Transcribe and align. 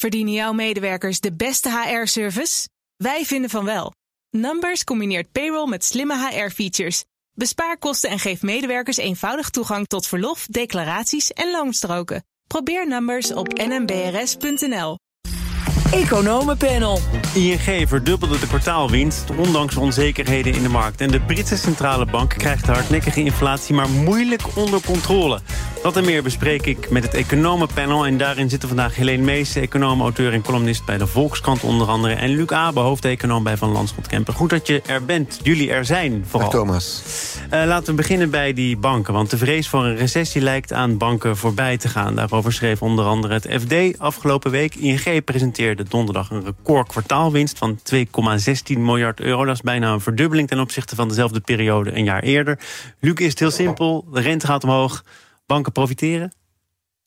Verdienen 0.00 0.32
jouw 0.32 0.52
medewerkers 0.52 1.20
de 1.20 1.32
beste 1.32 1.70
HR-service? 1.70 2.68
Wij 2.96 3.24
vinden 3.24 3.50
van 3.50 3.64
wel. 3.64 3.92
Numbers 4.30 4.84
combineert 4.84 5.32
payroll 5.32 5.68
met 5.68 5.84
slimme 5.84 6.28
HR-features. 6.28 7.04
Bespaar 7.34 7.78
kosten 7.78 8.10
en 8.10 8.18
geef 8.18 8.42
medewerkers 8.42 8.96
eenvoudig 8.96 9.50
toegang 9.50 9.86
tot 9.86 10.06
verlof, 10.06 10.46
declaraties 10.46 11.32
en 11.32 11.50
loonstroken. 11.50 12.24
Probeer 12.46 12.88
Numbers 12.88 13.32
op 13.32 13.52
nmbrs.nl. 13.52 14.96
Economenpanel. 15.92 17.00
ING 17.34 17.88
verdubbelde 17.88 18.38
de 18.38 18.46
kwartaalwinst, 18.46 19.30
ondanks 19.36 19.76
onzekerheden 19.76 20.54
in 20.54 20.62
de 20.62 20.68
markt. 20.68 21.00
En 21.00 21.10
de 21.10 21.20
Britse 21.20 21.56
centrale 21.56 22.06
bank 22.06 22.30
krijgt 22.30 22.66
de 22.66 22.72
hardnekkige 22.72 23.20
inflatie 23.20 23.74
maar 23.74 23.90
moeilijk 23.90 24.42
onder 24.56 24.80
controle. 24.86 25.40
Dat 25.88 25.96
en 25.96 26.04
meer 26.04 26.22
bespreek 26.22 26.66
ik 26.66 26.90
met 26.90 27.02
het 27.02 27.14
Economenpanel. 27.14 28.06
En 28.06 28.18
daarin 28.18 28.50
zitten 28.50 28.68
vandaag 28.68 28.96
Helene 28.96 29.22
Mees, 29.22 29.54
econoom, 29.54 30.00
auteur 30.00 30.32
en 30.32 30.42
columnist 30.42 30.84
bij 30.84 30.98
de 30.98 31.06
Volkskrant 31.06 31.62
onder 31.62 31.88
andere. 31.88 32.14
En 32.14 32.28
Luc 32.28 32.46
Abe, 32.46 32.80
hoofdeconoom 32.80 33.42
bij 33.42 33.56
Van 33.56 33.70
Landschot 33.70 34.06
Kempen. 34.06 34.34
Goed 34.34 34.50
dat 34.50 34.66
je 34.66 34.82
er 34.86 35.04
bent. 35.04 35.40
Jullie 35.42 35.70
er 35.70 35.84
zijn 35.84 36.24
vooral. 36.28 36.50
Dag 36.50 36.60
Thomas. 36.60 37.02
Uh, 37.54 37.64
laten 37.66 37.86
we 37.86 37.94
beginnen 37.94 38.30
bij 38.30 38.52
die 38.52 38.76
banken. 38.76 39.12
Want 39.12 39.30
de 39.30 39.36
vrees 39.36 39.68
voor 39.68 39.84
een 39.84 39.96
recessie 39.96 40.42
lijkt 40.42 40.72
aan 40.72 40.96
banken 40.96 41.36
voorbij 41.36 41.76
te 41.76 41.88
gaan. 41.88 42.14
Daarover 42.14 42.52
schreef 42.52 42.82
onder 42.82 43.04
andere 43.04 43.34
het 43.34 43.48
FD 43.62 43.98
afgelopen 43.98 44.50
week. 44.50 44.74
ING 44.74 45.24
presenteerde 45.24 45.84
donderdag 45.88 46.30
een 46.30 46.44
record 46.44 46.88
kwartaalwinst 46.88 47.58
van 47.58 47.78
2,16 47.94 48.78
miljard 48.78 49.20
euro. 49.20 49.44
Dat 49.44 49.54
is 49.54 49.60
bijna 49.60 49.92
een 49.92 50.00
verdubbeling 50.00 50.48
ten 50.48 50.60
opzichte 50.60 50.94
van 50.94 51.08
dezelfde 51.08 51.40
periode 51.40 51.96
een 51.96 52.04
jaar 52.04 52.22
eerder. 52.22 52.58
Luc, 53.00 53.14
is 53.14 53.30
het 53.30 53.38
heel 53.38 53.50
simpel. 53.50 54.06
De 54.12 54.20
rente 54.20 54.46
gaat 54.46 54.64
omhoog. 54.64 55.02
Banken 55.48 55.72
profiteren? 55.72 56.32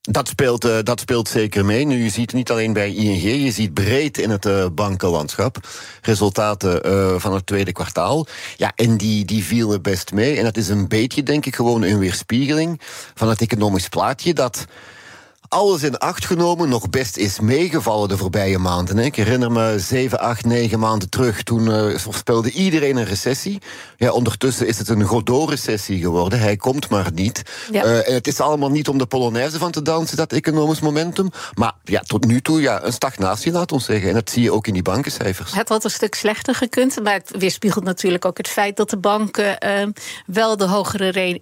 Dat 0.02 0.28
speelt, 0.28 0.66
uh, 0.66 0.78
dat 0.84 1.00
speelt 1.00 1.28
zeker 1.28 1.66
mee. 1.66 1.86
Nu, 1.86 2.04
je 2.04 2.10
ziet 2.10 2.34
niet 2.34 2.52
alleen 2.52 2.74
bij 2.74 2.94
ING, 2.94 3.44
je 3.44 3.52
ziet 3.52 3.74
breed 3.74 4.18
in 4.18 4.30
het 4.30 4.46
uh, 4.46 4.66
bankenlandschap 4.74 5.58
resultaten 6.02 6.88
uh, 6.88 7.20
van 7.20 7.34
het 7.34 7.46
tweede 7.46 7.72
kwartaal. 7.72 8.28
Ja, 8.58 8.72
en 8.76 8.98
die, 8.98 9.26
die 9.26 9.44
vielen 9.44 9.82
best 9.82 10.12
mee. 10.12 10.38
En 10.38 10.44
dat 10.44 10.58
is 10.58 10.70
een 10.70 10.88
beetje, 10.88 11.24
denk 11.24 11.46
ik, 11.46 11.56
gewoon 11.56 11.82
een 11.82 12.00
weerspiegeling 12.00 12.82
van 13.14 13.30
het 13.30 13.42
economisch 13.42 13.88
plaatje 13.88 14.34
dat 14.34 14.66
alles 15.52 15.84
in 15.84 15.98
acht 15.98 16.26
genomen 16.26 16.70
nog 16.70 16.90
best 16.90 17.18
is 17.18 17.40
meegevallen 17.40 18.10
de 18.10 18.18
voorbije 18.18 18.58
maanden. 18.58 18.98
Ik 18.98 19.16
herinner 19.16 19.52
me 19.52 19.80
zeven, 19.80 20.20
acht, 20.20 20.46
negen 20.46 20.80
maanden 20.80 21.10
terug. 21.10 21.44
Toen 21.44 21.66
uh, 21.66 21.98
voorspelde 21.98 22.52
iedereen 22.52 22.98
een 22.98 23.06
recessie. 23.06 23.62
Ja, 23.98 24.12
ondertussen 24.12 24.68
is 24.68 24.78
het 24.78 24.90
een 24.90 25.04
Godot-recessie 25.04 26.00
geworden. 26.02 26.40
Hij 26.40 26.56
komt 26.56 26.90
maar 26.90 27.10
niet. 27.14 27.42
Ja. 27.72 27.86
Uh, 27.86 28.08
en 28.08 28.14
het 28.14 28.28
is 28.28 28.40
allemaal 28.40 28.70
niet 28.70 28.88
om 28.88 28.98
de 28.98 29.06
Polonaise 29.06 29.58
van 29.58 29.72
te 29.72 29.82
dansen, 29.82 30.18
dat 30.18 30.34
economisch 30.34 30.80
momentum. 30.80 31.30
Maar 31.54 31.74
ja, 31.84 32.00
tot 32.00 32.26
nu 32.26 32.42
toe 32.42 32.62
ja, 32.62 32.84
een 32.84 32.94
stagnatie, 32.94 33.52
laat 33.52 33.72
ons 33.72 33.86
zeggen. 33.86 34.10
En 34.10 34.14
dat 34.14 34.30
zie 34.30 34.44
je 34.44 34.52
ook 34.52 34.68
in 34.68 34.74
die 34.74 34.82
bankencijfers. 34.82 35.54
Het 35.54 35.70
had 35.70 35.84
een 35.84 35.90
stuk 35.90 36.16
slechter 36.16 36.56
gekund. 36.56 37.04
Maar 37.04 37.14
het 37.14 37.32
weerspiegelt 37.38 37.84
natuurlijk 37.84 38.26
ook 38.26 38.38
het 38.38 38.48
feit 38.48 38.78
dat 38.78 38.90
de 38.90 38.98
banken 38.98 39.66
uh, 39.66 39.88
wel 40.26 40.58
de 40.58 40.68
hogere 40.68 41.10
re 41.10 41.38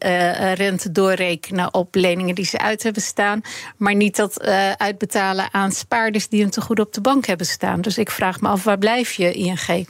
rente 0.53 0.91
doorrekenen 0.91 1.73
op 1.73 1.95
leningen 1.95 2.35
die 2.35 2.45
ze 2.45 2.57
uit 2.57 2.83
hebben 2.83 3.01
staan. 3.01 3.41
Maar 3.77 3.97
niet 3.99 4.15
dat 4.15 4.45
uh, 4.45 4.71
uitbetalen 4.71 5.53
aan 5.53 5.71
spaarders 5.71 6.27
die 6.27 6.43
een 6.43 6.49
tegoed 6.49 6.79
op 6.79 6.93
de 6.93 7.01
bank 7.01 7.25
hebben 7.25 7.45
staan. 7.45 7.81
Dus 7.81 7.97
ik 7.97 8.11
vraag 8.11 8.41
me 8.41 8.47
af, 8.47 8.63
waar 8.63 8.77
blijf 8.77 9.13
je, 9.13 9.33
ING? 9.33 9.87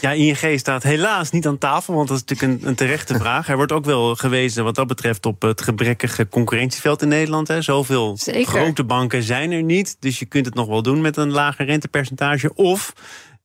Ja, 0.00 0.10
ING 0.12 0.58
staat 0.58 0.82
helaas 0.82 1.30
niet 1.30 1.46
aan 1.46 1.58
tafel, 1.58 1.94
want 1.94 2.08
dat 2.08 2.16
is 2.16 2.24
natuurlijk 2.24 2.62
een, 2.62 2.68
een 2.68 2.74
terechte 2.74 3.14
vraag. 3.22 3.48
Er 3.48 3.56
wordt 3.56 3.72
ook 3.72 3.84
wel 3.84 4.14
gewezen 4.14 4.64
wat 4.64 4.74
dat 4.74 4.86
betreft 4.86 5.26
op 5.26 5.42
het 5.42 5.62
gebrekkige 5.62 6.28
concurrentieveld 6.28 7.02
in 7.02 7.08
Nederland. 7.08 7.48
Hè. 7.48 7.62
Zoveel 7.62 8.16
Zeker. 8.16 8.46
grote 8.46 8.84
banken 8.84 9.22
zijn 9.22 9.52
er 9.52 9.62
niet, 9.62 9.96
dus 10.00 10.18
je 10.18 10.26
kunt 10.26 10.46
het 10.46 10.54
nog 10.54 10.66
wel 10.66 10.82
doen 10.82 11.00
met 11.00 11.16
een 11.16 11.30
lager 11.30 11.66
rentepercentage. 11.66 12.54
Of 12.54 12.92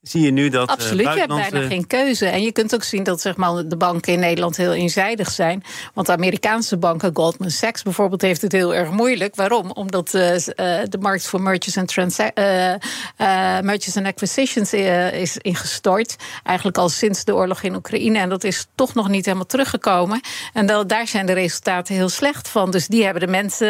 zie 0.03 0.21
je 0.21 0.31
nu 0.31 0.49
dat. 0.49 0.69
Absoluut, 0.69 0.99
uh, 0.99 1.05
buitenlandse... 1.05 1.49
je 1.49 1.55
hebt 1.55 1.69
bijna 1.69 1.75
geen 1.75 1.87
keuze. 1.87 2.25
En 2.25 2.41
je 2.41 2.51
kunt 2.51 2.73
ook 2.73 2.83
zien 2.83 3.03
dat 3.03 3.21
zeg 3.21 3.35
maar, 3.35 3.67
de 3.67 3.77
banken 3.77 4.13
in 4.13 4.19
Nederland 4.19 4.57
heel 4.57 4.73
eenzijdig 4.73 5.31
zijn. 5.31 5.63
Want 5.93 6.07
de 6.07 6.13
Amerikaanse 6.13 6.77
banken, 6.77 7.11
Goldman 7.13 7.49
Sachs 7.49 7.83
bijvoorbeeld, 7.83 8.21
heeft 8.21 8.41
het 8.41 8.51
heel 8.51 8.75
erg 8.75 8.91
moeilijk. 8.91 9.35
Waarom? 9.35 9.71
Omdat 9.71 10.13
uh, 10.13 10.21
de 10.89 10.97
markt 10.99 11.27
voor 11.27 11.41
mergers 11.41 11.75
en, 11.75 11.87
uh, 11.95 13.59
mergers 13.61 13.97
and 13.97 14.05
acquisitions 14.05 14.73
is 15.13 15.37
ingestort. 15.37 16.15
Eigenlijk 16.43 16.77
al 16.77 16.89
sinds 16.89 17.23
de 17.23 17.35
oorlog 17.35 17.61
in 17.61 17.75
Oekraïne. 17.75 18.19
En 18.19 18.29
dat 18.29 18.43
is 18.43 18.67
toch 18.75 18.93
nog 18.93 19.09
niet 19.09 19.25
helemaal 19.25 19.45
teruggekomen. 19.45 20.21
En 20.53 20.65
dat, 20.65 20.89
daar 20.89 21.07
zijn 21.07 21.25
de 21.25 21.33
resultaten 21.33 21.95
heel 21.95 22.09
slecht 22.09 22.47
van. 22.47 22.71
Dus 22.71 22.87
die 22.87 23.03
hebben 23.03 23.21
de 23.21 23.31
mensen 23.31 23.67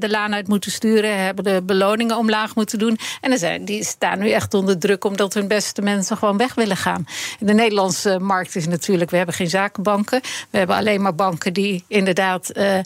de 0.00 0.10
laan 0.10 0.34
uit 0.34 0.48
moeten 0.48 0.70
sturen, 0.70 1.24
hebben 1.24 1.44
de 1.44 1.62
beloningen 1.62 2.16
omlaag 2.16 2.54
moeten 2.54 2.78
doen. 2.78 2.98
En 3.20 3.30
dan 3.30 3.38
zijn, 3.38 3.64
die 3.64 3.84
staan 3.84 4.18
nu 4.18 4.30
echt 4.30 4.54
onder 4.54 4.78
druk 4.78 5.04
omdat 5.04 5.34
hun 5.34 5.48
best 5.48 5.65
de 5.72 5.82
mensen 5.82 6.16
gewoon 6.16 6.36
weg 6.36 6.54
willen 6.54 6.76
gaan. 6.76 7.06
De 7.38 7.54
Nederlandse 7.54 8.18
markt 8.18 8.56
is 8.56 8.66
natuurlijk, 8.66 9.10
we 9.10 9.16
hebben 9.16 9.34
geen 9.34 9.50
zakenbanken. 9.50 10.20
We 10.50 10.58
hebben 10.58 10.76
alleen 10.76 11.02
maar 11.02 11.14
banken 11.14 11.52
die 11.52 11.84
inderdaad 11.88 12.50
uh, 12.54 12.78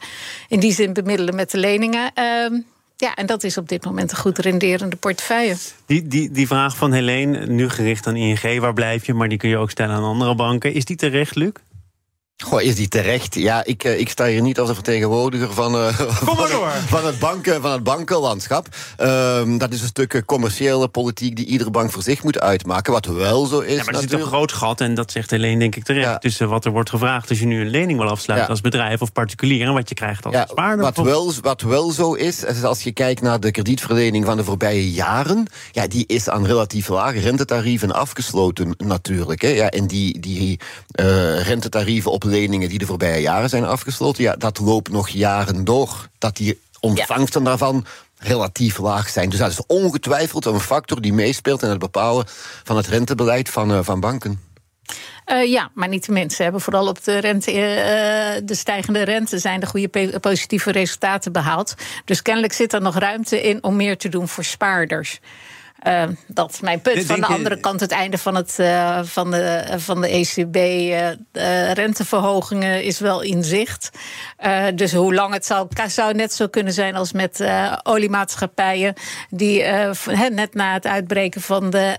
in 0.48 0.60
die 0.60 0.72
zin 0.72 0.92
bemiddelen 0.92 1.34
met 1.34 1.50
de 1.50 1.58
leningen. 1.58 2.12
Uh, 2.18 2.60
ja, 2.96 3.14
en 3.14 3.26
dat 3.26 3.44
is 3.44 3.56
op 3.56 3.68
dit 3.68 3.84
moment 3.84 4.10
een 4.10 4.16
goed 4.16 4.38
renderende 4.38 4.96
portefeuille. 4.96 5.56
Die, 5.86 6.06
die, 6.06 6.30
die 6.30 6.46
vraag 6.46 6.76
van 6.76 6.92
Helene, 6.92 7.46
nu 7.46 7.68
gericht 7.68 8.06
aan 8.06 8.16
ING, 8.16 8.60
waar 8.60 8.74
blijf 8.74 9.06
je? 9.06 9.14
Maar 9.14 9.28
die 9.28 9.38
kun 9.38 9.48
je 9.48 9.56
ook 9.56 9.70
stellen 9.70 9.94
aan 9.94 10.02
andere 10.02 10.34
banken. 10.34 10.72
Is 10.72 10.84
die 10.84 10.96
terecht, 10.96 11.34
Luc? 11.34 11.52
Goh, 12.40 12.62
is 12.62 12.74
die 12.74 12.88
terecht? 12.88 13.34
Ja, 13.34 13.64
ik, 13.64 13.84
ik 13.84 14.08
sta 14.08 14.26
hier 14.26 14.42
niet 14.42 14.58
als 14.58 14.68
een 14.68 14.74
vertegenwoordiger 14.74 15.52
van, 15.52 15.74
uh, 15.74 15.88
van, 15.98 16.42
het, 16.42 16.52
van, 16.86 17.06
het 17.06 17.18
banken, 17.18 17.62
van 17.62 17.72
het 17.72 17.82
bankenlandschap. 17.82 18.66
Um, 19.00 19.58
dat 19.58 19.72
is 19.72 19.80
een 19.80 19.86
stuk 19.86 20.22
commerciële 20.26 20.88
politiek 20.88 21.36
die 21.36 21.46
iedere 21.46 21.70
bank 21.70 21.90
voor 21.90 22.02
zich 22.02 22.22
moet 22.22 22.40
uitmaken. 22.40 22.92
Wat 22.92 23.06
wel 23.06 23.46
zo 23.46 23.58
is. 23.58 23.76
Ja, 23.76 23.84
maar 23.84 23.94
er 23.94 24.00
zit 24.00 24.12
een 24.12 24.22
groot 24.22 24.52
gat, 24.52 24.80
en 24.80 24.94
dat 24.94 25.12
zegt 25.12 25.30
Helene 25.30 25.58
denk 25.58 25.76
ik 25.76 25.84
terecht, 25.84 26.06
ja. 26.06 26.18
tussen 26.18 26.48
wat 26.48 26.64
er 26.64 26.70
wordt 26.70 26.90
gevraagd 26.90 27.28
als 27.28 27.38
je 27.38 27.46
nu 27.46 27.60
een 27.60 27.70
lening 27.70 27.98
wil 27.98 28.08
afsluiten 28.08 28.48
ja. 28.48 28.52
als 28.52 28.62
bedrijf 28.62 29.00
of 29.00 29.12
particulier 29.12 29.66
en 29.66 29.72
wat 29.72 29.88
je 29.88 29.94
krijgt 29.94 30.24
als 30.24 30.34
ja, 30.34 30.46
spaarder. 30.50 30.84
Wat 30.84 30.96
wel, 30.96 31.32
wat 31.42 31.62
wel 31.62 31.90
zo 31.90 32.12
is, 32.12 32.44
is, 32.44 32.62
als 32.62 32.82
je 32.82 32.92
kijkt 32.92 33.22
naar 33.22 33.40
de 33.40 33.50
kredietverlening 33.50 34.24
van 34.24 34.36
de 34.36 34.44
voorbije 34.44 34.90
jaren, 34.90 35.46
ja, 35.72 35.86
die 35.86 36.04
is 36.06 36.28
aan 36.28 36.46
relatief 36.46 36.88
lage 36.88 37.18
rentetarieven 37.18 37.92
afgesloten 37.92 38.74
natuurlijk. 38.78 39.42
Hè. 39.42 39.48
Ja, 39.48 39.70
en 39.70 39.86
die, 39.86 40.20
die 40.20 40.60
uh, 41.00 41.42
rentetarieven 41.42 42.10
op 42.10 42.28
leningen 42.30 42.68
die 42.68 42.78
de 42.78 42.86
voorbije 42.86 43.20
jaren 43.20 43.48
zijn 43.48 43.64
afgesloten, 43.64 44.22
ja, 44.22 44.36
dat 44.36 44.58
loopt 44.58 44.90
nog 44.90 45.08
jaren 45.08 45.64
door. 45.64 46.08
Dat 46.18 46.36
die 46.36 46.60
ontvangsten 46.80 47.44
daarvan 47.44 47.86
relatief 48.18 48.78
laag 48.78 49.08
zijn. 49.08 49.30
Dus 49.30 49.38
dat 49.38 49.50
is 49.50 49.66
ongetwijfeld 49.66 50.44
een 50.44 50.60
factor 50.60 51.00
die 51.00 51.12
meespeelt 51.12 51.62
in 51.62 51.68
het 51.68 51.78
bepalen 51.78 52.24
van 52.64 52.76
het 52.76 52.86
rentebeleid 52.86 53.48
van, 53.48 53.70
uh, 53.70 53.78
van 53.82 54.00
banken. 54.00 54.40
Uh, 55.26 55.50
ja, 55.50 55.70
maar 55.74 55.88
niet 55.88 56.06
de 56.06 56.12
mensen 56.12 56.42
hebben 56.42 56.60
vooral 56.60 56.86
op 56.86 57.04
de, 57.04 57.18
rente, 57.18 57.50
uh, 57.50 58.46
de 58.46 58.54
stijgende 58.54 59.02
rente 59.02 59.38
zijn 59.38 59.60
de 59.60 59.66
goede 59.66 60.18
positieve 60.20 60.72
resultaten 60.72 61.32
behaald. 61.32 61.74
Dus 62.04 62.22
kennelijk 62.22 62.52
zit 62.52 62.72
er 62.72 62.80
nog 62.80 62.98
ruimte 62.98 63.42
in 63.42 63.62
om 63.62 63.76
meer 63.76 63.96
te 63.98 64.08
doen 64.08 64.28
voor 64.28 64.44
spaarders. 64.44 65.20
Uh, 65.86 66.02
dat 66.26 66.52
is 66.52 66.60
mijn 66.60 66.80
punt. 66.80 67.06
Van 67.06 67.20
de 67.20 67.26
andere 67.26 67.60
kant, 67.60 67.80
het 67.80 67.90
einde 67.90 68.18
van, 68.18 68.34
het, 68.34 68.56
uh, 68.60 69.00
van 69.02 69.30
de, 69.30 69.64
van 69.76 70.00
de 70.00 70.08
ECB 70.08 70.56
uh, 70.56 71.72
renteverhogingen 71.72 72.82
is 72.82 72.98
wel 72.98 73.20
in 73.20 73.44
zicht. 73.44 73.90
dus 74.74 74.92
hoe 74.92 75.14
lang 75.14 75.32
het 75.32 75.46
zou, 75.46 75.68
zou 75.86 76.14
net 76.14 76.32
zo 76.32 76.46
kunnen 76.46 76.72
zijn 76.72 76.94
als 76.94 77.12
met 77.12 77.44
oliemaatschappijen. 77.82 78.94
die 79.30 79.64
net 80.30 80.54
na 80.54 80.72
het 80.72 80.86
uitbreken 80.86 81.40
van 81.40 81.70
de. 81.70 81.98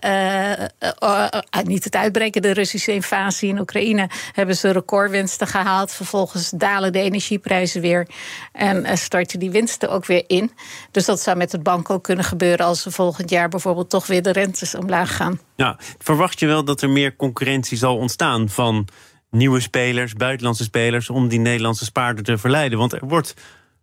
niet 1.63 1.83
het 1.83 1.95
uitbreken, 1.95 2.41
de 2.41 2.53
Russische 2.53 2.93
invasie 2.93 3.49
in 3.49 3.59
Oekraïne. 3.59 4.09
hebben 4.31 4.55
ze 4.55 4.71
recordwinsten 4.71 5.47
gehaald. 5.47 5.91
Vervolgens 5.91 6.49
dalen 6.49 6.93
de 6.93 6.99
energieprijzen 6.99 7.81
weer. 7.81 8.07
En 8.51 8.97
starten 8.97 9.39
die 9.39 9.51
winsten 9.51 9.89
ook 9.89 10.05
weer 10.05 10.23
in. 10.27 10.51
Dus 10.91 11.05
dat 11.05 11.21
zou 11.21 11.37
met 11.37 11.51
het 11.51 11.63
bank 11.63 11.89
ook 11.89 12.03
kunnen 12.03 12.25
gebeuren 12.25 12.65
als 12.65 12.81
ze 12.81 12.91
volgend 12.91 13.29
jaar 13.29 13.49
bijvoorbeeld 13.49 13.69
toch 13.87 14.07
weer 14.07 14.21
de 14.21 14.31
rentes 14.31 14.75
omlaag 14.75 15.15
gaan. 15.15 15.39
Ja, 15.55 15.77
verwacht 15.99 16.39
je 16.39 16.47
wel 16.47 16.63
dat 16.63 16.81
er 16.81 16.89
meer 16.89 17.15
concurrentie 17.15 17.77
zal 17.77 17.97
ontstaan 17.97 18.49
van 18.49 18.87
nieuwe 19.29 19.59
spelers, 19.59 20.13
buitenlandse 20.13 20.63
spelers, 20.63 21.09
om 21.09 21.27
die 21.27 21.39
Nederlandse 21.39 21.85
spaarder 21.85 22.23
te 22.23 22.37
verleiden? 22.37 22.77
Want 22.77 22.93
er 22.93 23.07
wordt 23.07 23.33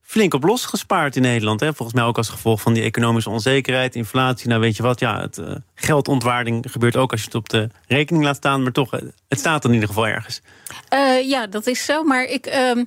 flink 0.02 0.34
op 0.34 0.44
los 0.44 0.64
gespaard 0.64 1.16
in 1.16 1.22
Nederland. 1.22 1.60
Hè? 1.60 1.74
Volgens 1.74 1.98
mij 1.98 2.06
ook 2.06 2.16
als 2.16 2.28
gevolg 2.28 2.60
van 2.60 2.72
die 2.72 2.82
economische 2.82 3.30
onzekerheid, 3.30 3.94
inflatie. 3.94 4.48
Nou, 4.48 4.60
weet 4.60 4.76
je 4.76 4.82
wat, 4.82 5.00
ja, 5.00 5.20
het 5.20 5.38
uh, 5.38 5.54
geldontwaarding 5.74 6.66
gebeurt 6.70 6.96
ook 6.96 7.10
als 7.10 7.20
je 7.20 7.26
het 7.26 7.34
op 7.34 7.48
de 7.48 7.68
rekening 7.86 8.24
laat 8.24 8.36
staan. 8.36 8.62
Maar 8.62 8.72
toch, 8.72 8.90
het 9.28 9.38
staat 9.38 9.64
in 9.64 9.72
ieder 9.72 9.88
geval 9.88 10.06
ergens. 10.06 10.42
Uh, 10.94 11.28
ja, 11.28 11.46
dat 11.46 11.66
is 11.66 11.84
zo. 11.84 12.02
Maar 12.02 12.24
ik, 12.24 12.46
uh, 12.46 12.84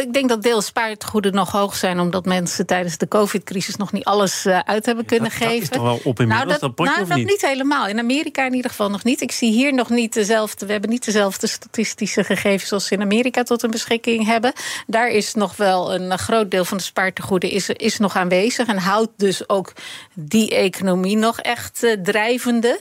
ik 0.00 0.12
denk 0.12 0.28
dat 0.28 0.42
deels 0.42 0.66
spaartegoeden 0.66 1.34
nog 1.34 1.50
hoog 1.50 1.76
zijn... 1.76 2.00
omdat 2.00 2.24
mensen 2.24 2.66
tijdens 2.66 2.98
de 2.98 3.08
covid-crisis 3.08 3.76
nog 3.76 3.92
niet 3.92 4.04
alles 4.04 4.46
uh, 4.46 4.58
uit 4.58 4.86
hebben 4.86 5.04
kunnen 5.04 5.30
dat, 5.30 5.38
geven. 5.38 5.54
Dat 5.54 5.62
is 5.62 5.68
toch 5.68 5.82
wel 5.82 6.00
op 6.04 6.20
inmiddels, 6.20 6.48
nou, 6.48 6.60
dat, 6.60 6.76
dat 6.76 6.86
nou, 6.86 7.06
dat 7.08 7.16
niet? 7.16 7.26
niet 7.26 7.40
helemaal. 7.40 7.86
In 7.86 7.98
Amerika 7.98 8.46
in 8.46 8.54
ieder 8.54 8.70
geval 8.70 8.90
nog 8.90 9.04
niet. 9.04 9.20
Ik 9.20 9.32
zie 9.32 9.52
hier 9.52 9.74
nog 9.74 9.90
niet 9.90 10.12
dezelfde... 10.12 10.66
we 10.66 10.72
hebben 10.72 10.90
niet 10.90 11.04
dezelfde 11.04 11.46
statistische 11.46 12.24
gegevens 12.24 12.72
als 12.72 12.90
in 12.90 13.00
Amerika 13.00 13.42
tot 13.42 13.62
een 13.62 13.70
beschikking 13.70 14.26
hebben. 14.26 14.52
Daar 14.86 15.08
is 15.08 15.34
nog 15.34 15.56
wel 15.56 15.94
een 15.94 16.18
groot 16.18 16.50
deel 16.50 16.64
van 16.64 16.76
de 16.76 16.82
spaartegoeden 16.82 17.50
is, 17.50 17.68
is 17.68 17.98
nog 17.98 18.16
aanwezig 18.16 18.66
en 18.66 18.78
houdt 18.78 19.12
dus 19.16 19.48
ook 19.48 19.72
die 20.14 20.54
economie 20.54 21.16
nog 21.16 21.40
echt 21.40 21.96
drijvende. 22.02 22.80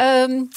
Um, 0.00 0.48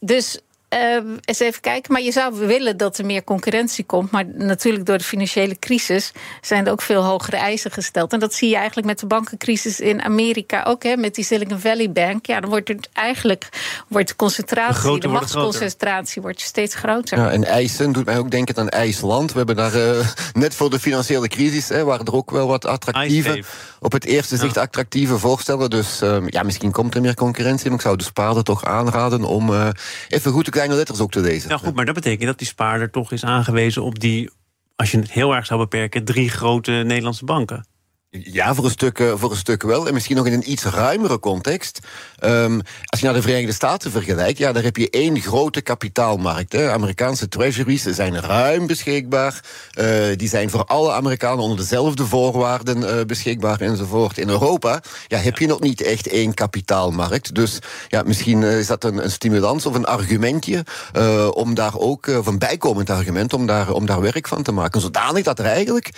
dus 0.00 0.40
uh, 0.74 1.14
eens 1.24 1.38
even 1.38 1.60
kijken. 1.60 1.92
Maar 1.92 2.02
je 2.02 2.12
zou 2.12 2.34
willen 2.34 2.76
dat 2.76 2.98
er 2.98 3.06
meer 3.06 3.24
concurrentie 3.24 3.84
komt. 3.84 4.10
Maar 4.10 4.24
natuurlijk 4.26 4.86
door 4.86 4.98
de 4.98 5.04
financiële 5.04 5.58
crisis 5.58 6.12
zijn 6.40 6.66
er 6.66 6.72
ook 6.72 6.82
veel 6.82 7.02
hogere 7.02 7.36
eisen 7.36 7.70
gesteld. 7.70 8.12
En 8.12 8.20
dat 8.20 8.34
zie 8.34 8.48
je 8.48 8.56
eigenlijk 8.56 8.86
met 8.86 8.98
de 8.98 9.06
bankencrisis 9.06 9.80
in 9.80 10.02
Amerika 10.02 10.62
ook. 10.62 10.82
Hè, 10.82 10.96
met 10.96 11.14
die 11.14 11.24
Silicon 11.24 11.60
Valley 11.60 11.92
Bank. 11.92 12.26
Ja, 12.26 12.40
dan 12.40 12.50
wordt 12.50 12.68
het 12.68 12.88
eigenlijk 12.92 13.48
wordt 13.88 14.08
de 14.08 14.16
concentratie, 14.16 14.92
de, 14.92 14.98
de 14.98 15.08
machtsconcentratie 15.08 16.22
wordt 16.22 16.40
steeds 16.40 16.74
groter. 16.74 17.18
Ja, 17.18 17.30
en 17.30 17.44
eisen 17.44 17.92
doet 17.92 18.04
mij 18.04 18.18
ook 18.18 18.30
denken 18.30 18.56
aan 18.56 18.68
IJsland. 18.68 19.32
We 19.32 19.38
hebben 19.38 19.56
daar 19.56 19.74
uh, 19.74 20.06
net 20.32 20.54
voor 20.54 20.70
de 20.70 20.80
financiële 20.80 21.28
crisis, 21.28 21.68
hè, 21.68 21.84
waren 21.84 22.06
er 22.06 22.14
ook 22.14 22.30
wel 22.30 22.46
wat 22.46 22.66
attractieve, 22.66 23.44
op 23.80 23.92
het 23.92 24.04
eerste 24.04 24.36
zicht 24.36 24.54
ja. 24.54 24.60
attractieve 24.60 25.18
voorstellen. 25.18 25.70
Dus 25.70 26.02
uh, 26.02 26.16
ja, 26.26 26.42
misschien 26.42 26.72
komt 26.72 26.94
er 26.94 27.00
meer 27.00 27.14
concurrentie. 27.14 27.66
Maar 27.66 27.78
ik 27.78 27.84
zou 27.84 27.96
de 27.96 28.04
spaarder 28.04 28.44
toch 28.44 28.64
aanraden 28.64 29.24
om 29.24 29.50
uh, 29.50 29.68
even 30.08 30.32
goed 30.32 30.44
te 30.44 30.50
kleine 30.60 30.78
letters 30.78 31.00
ook 31.00 31.10
te 31.10 31.20
lezen. 31.20 31.50
Ja, 31.50 31.56
goed, 31.56 31.74
maar 31.74 31.84
dat 31.84 31.94
betekent 31.94 32.26
dat 32.26 32.38
die 32.38 32.46
spaarder 32.46 32.90
toch 32.90 33.12
is 33.12 33.24
aangewezen 33.24 33.82
op 33.82 34.00
die, 34.00 34.30
als 34.76 34.90
je 34.90 34.98
het 34.98 35.10
heel 35.10 35.34
erg 35.34 35.46
zou 35.46 35.60
beperken, 35.60 36.04
drie 36.04 36.28
grote 36.28 36.72
Nederlandse 36.72 37.24
banken. 37.24 37.66
Ja, 38.12 38.54
voor 38.54 38.64
een, 38.64 38.70
stuk, 38.70 38.98
eh, 38.98 39.12
voor 39.14 39.30
een 39.30 39.36
stuk 39.36 39.62
wel. 39.62 39.86
En 39.86 39.94
misschien 39.94 40.16
nog 40.16 40.26
in 40.26 40.32
een 40.32 40.50
iets 40.50 40.64
ruimere 40.64 41.18
context. 41.18 41.78
Um, 42.24 42.60
als 42.84 43.00
je 43.00 43.06
naar 43.06 43.14
de 43.14 43.22
Verenigde 43.22 43.52
Staten 43.52 43.90
vergelijkt, 43.90 44.38
ja, 44.38 44.52
daar 44.52 44.62
heb 44.62 44.76
je 44.76 44.90
één 44.90 45.20
grote 45.20 45.60
kapitaalmarkt. 45.60 46.52
Hè. 46.52 46.70
Amerikaanse 46.70 47.28
treasuries 47.28 47.82
zijn 47.82 48.20
ruim 48.20 48.66
beschikbaar. 48.66 49.44
Uh, 49.78 50.16
die 50.16 50.28
zijn 50.28 50.50
voor 50.50 50.64
alle 50.64 50.92
Amerikanen 50.92 51.38
onder 51.38 51.56
dezelfde 51.56 52.06
voorwaarden 52.06 52.78
uh, 52.78 53.04
beschikbaar 53.06 53.60
enzovoort. 53.60 54.18
In 54.18 54.28
Europa 54.28 54.80
ja, 55.06 55.18
heb 55.18 55.38
je 55.38 55.46
nog 55.46 55.60
niet 55.60 55.82
echt 55.82 56.06
één 56.06 56.34
kapitaalmarkt. 56.34 57.34
Dus 57.34 57.58
ja, 57.88 58.02
misschien 58.02 58.42
is 58.42 58.66
dat 58.66 58.84
een, 58.84 59.04
een 59.04 59.10
stimulans 59.10 59.66
of 59.66 59.74
een 59.74 59.86
argumentje 59.86 60.64
om 61.32 61.54
daar 61.54 61.78
ook, 61.78 62.06
of 62.06 62.26
een 62.26 62.38
bijkomend 62.38 62.90
argument 62.90 63.32
om 63.32 63.46
daar, 63.46 63.70
om 63.70 63.86
daar 63.86 64.00
werk 64.00 64.28
van 64.28 64.42
te 64.42 64.52
maken. 64.52 64.80
Zodanig 64.80 65.24
dat 65.24 65.38
er 65.38 65.44
eigenlijk 65.44 65.90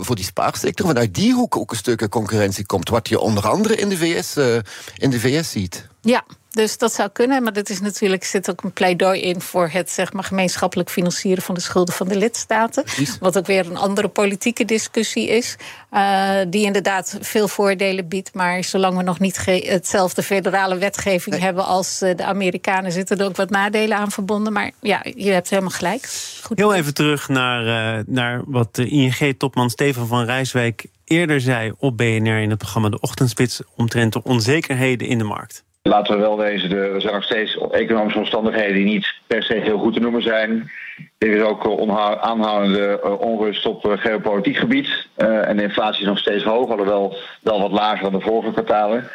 voor 0.00 0.16
die 0.16 0.24
spaarsector 0.24 0.86
vanuit 0.86 1.14
die 1.14 1.29
die 1.30 1.38
hoek 1.38 1.56
ook 1.56 1.70
een 1.70 1.76
stuk 1.76 2.08
concurrentie 2.08 2.66
komt. 2.66 2.88
Wat 2.88 3.08
je 3.08 3.18
onder 3.18 3.48
andere 3.48 3.76
in 3.76 3.88
de 3.88 3.96
VS, 3.96 4.36
uh, 4.36 4.58
in 4.96 5.10
de 5.10 5.20
VS 5.20 5.50
ziet. 5.50 5.86
Ja, 6.00 6.24
dus 6.50 6.78
dat 6.78 6.92
zou 6.92 7.08
kunnen, 7.08 7.42
maar 7.42 7.52
dat 7.52 7.68
is 7.68 7.80
natuurlijk, 7.80 8.24
zit 8.24 8.50
ook 8.50 8.62
een 8.62 8.72
pleidooi 8.72 9.20
in 9.20 9.40
voor 9.40 9.68
het 9.68 9.90
zeg 9.90 10.12
maar, 10.12 10.24
gemeenschappelijk 10.24 10.90
financieren 10.90 11.42
van 11.42 11.54
de 11.54 11.60
schulden 11.60 11.94
van 11.94 12.08
de 12.08 12.16
lidstaten. 12.16 12.82
Precies. 12.82 13.18
Wat 13.18 13.38
ook 13.38 13.46
weer 13.46 13.66
een 13.66 13.76
andere 13.76 14.08
politieke 14.08 14.64
discussie 14.64 15.28
is. 15.28 15.56
Uh, 15.92 16.30
die 16.48 16.64
inderdaad 16.64 17.18
veel 17.20 17.48
voordelen 17.48 18.08
biedt. 18.08 18.34
Maar 18.34 18.64
zolang 18.64 18.96
we 18.96 19.02
nog 19.02 19.18
niet 19.18 19.44
hetzelfde 19.44 20.22
federale 20.22 20.78
wetgeving 20.78 21.34
nee. 21.34 21.44
hebben 21.44 21.64
als 21.64 22.02
uh, 22.02 22.16
de 22.16 22.24
Amerikanen, 22.24 22.92
zitten 22.92 23.18
er 23.18 23.24
ook 23.24 23.36
wat 23.36 23.50
nadelen 23.50 23.96
aan 23.96 24.10
verbonden. 24.10 24.52
Maar 24.52 24.70
ja, 24.80 25.04
je 25.14 25.30
hebt 25.30 25.50
helemaal 25.50 25.70
gelijk. 25.70 26.08
Goed. 26.42 26.58
Heel 26.58 26.74
even 26.74 26.94
terug 26.94 27.28
naar, 27.28 27.96
uh, 27.98 28.04
naar 28.06 28.42
wat 28.46 28.74
de 28.74 28.88
ING-topman 28.88 29.70
Steven 29.70 30.06
van 30.06 30.24
Rijswijk 30.24 30.86
eerder 31.04 31.40
zei 31.40 31.72
op 31.78 31.96
BNR 31.96 32.40
in 32.40 32.50
het 32.50 32.58
programma 32.58 32.88
De 32.88 33.00
Ochtendspits 33.00 33.62
omtrent 33.76 34.12
de 34.12 34.22
onzekerheden 34.22 35.08
in 35.08 35.18
de 35.18 35.24
markt. 35.24 35.64
Laten 35.82 36.14
we 36.14 36.20
wel 36.20 36.36
wezen, 36.38 36.70
er 36.70 37.00
zijn 37.00 37.14
nog 37.14 37.24
steeds 37.24 37.58
economische 37.70 38.18
omstandigheden 38.18 38.74
die 38.74 38.84
niet 38.84 39.14
per 39.26 39.42
se 39.42 39.54
heel 39.54 39.78
goed 39.78 39.94
te 39.94 40.00
noemen 40.00 40.22
zijn. 40.22 40.70
Er 41.18 41.28
is 41.28 41.42
ook 41.42 41.82
aanhoudende 42.20 43.18
onrust 43.18 43.66
op 43.66 43.84
geopolitiek 43.84 44.56
gebied. 44.56 45.08
En 45.16 45.56
de 45.56 45.62
inflatie 45.62 46.00
is 46.00 46.08
nog 46.08 46.18
steeds 46.18 46.44
hoog, 46.44 46.70
alhoewel 46.70 47.16
wel 47.42 47.60
wat 47.60 47.72
lager 47.72 48.02
dan 48.10 48.20
de 48.20 48.26
vorige 48.26 48.52
kwartalen. 48.52 49.10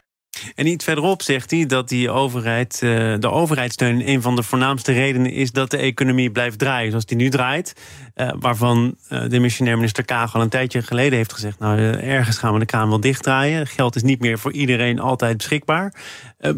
En 0.55 0.67
iets 0.67 0.83
verderop 0.83 1.21
zegt 1.21 1.51
hij 1.51 1.65
dat 1.65 1.89
die 1.89 2.09
overheid, 2.09 2.79
de 3.19 3.29
overheidssteun 3.29 4.09
een 4.09 4.21
van 4.21 4.35
de 4.35 4.43
voornaamste 4.43 4.91
redenen 4.91 5.31
is 5.31 5.51
dat 5.51 5.71
de 5.71 5.77
economie 5.77 6.31
blijft 6.31 6.59
draaien 6.59 6.89
zoals 6.89 7.05
die 7.05 7.17
nu 7.17 7.29
draait. 7.29 7.73
Uh, 8.15 8.31
waarvan 8.39 8.95
de 9.07 9.39
missionair 9.39 9.75
minister 9.75 10.05
Kaag 10.05 10.35
al 10.35 10.41
een 10.41 10.49
tijdje 10.49 10.81
geleden 10.81 11.17
heeft 11.17 11.33
gezegd: 11.33 11.59
Nou, 11.59 11.79
ergens 11.97 12.37
gaan 12.37 12.53
we 12.53 12.59
de 12.59 12.65
kraan 12.65 12.89
wel 12.89 12.99
dichtdraaien. 12.99 13.67
Geld 13.67 13.95
is 13.95 14.03
niet 14.03 14.19
meer 14.19 14.39
voor 14.39 14.51
iedereen 14.51 14.99
altijd 14.99 15.37
beschikbaar. 15.37 15.93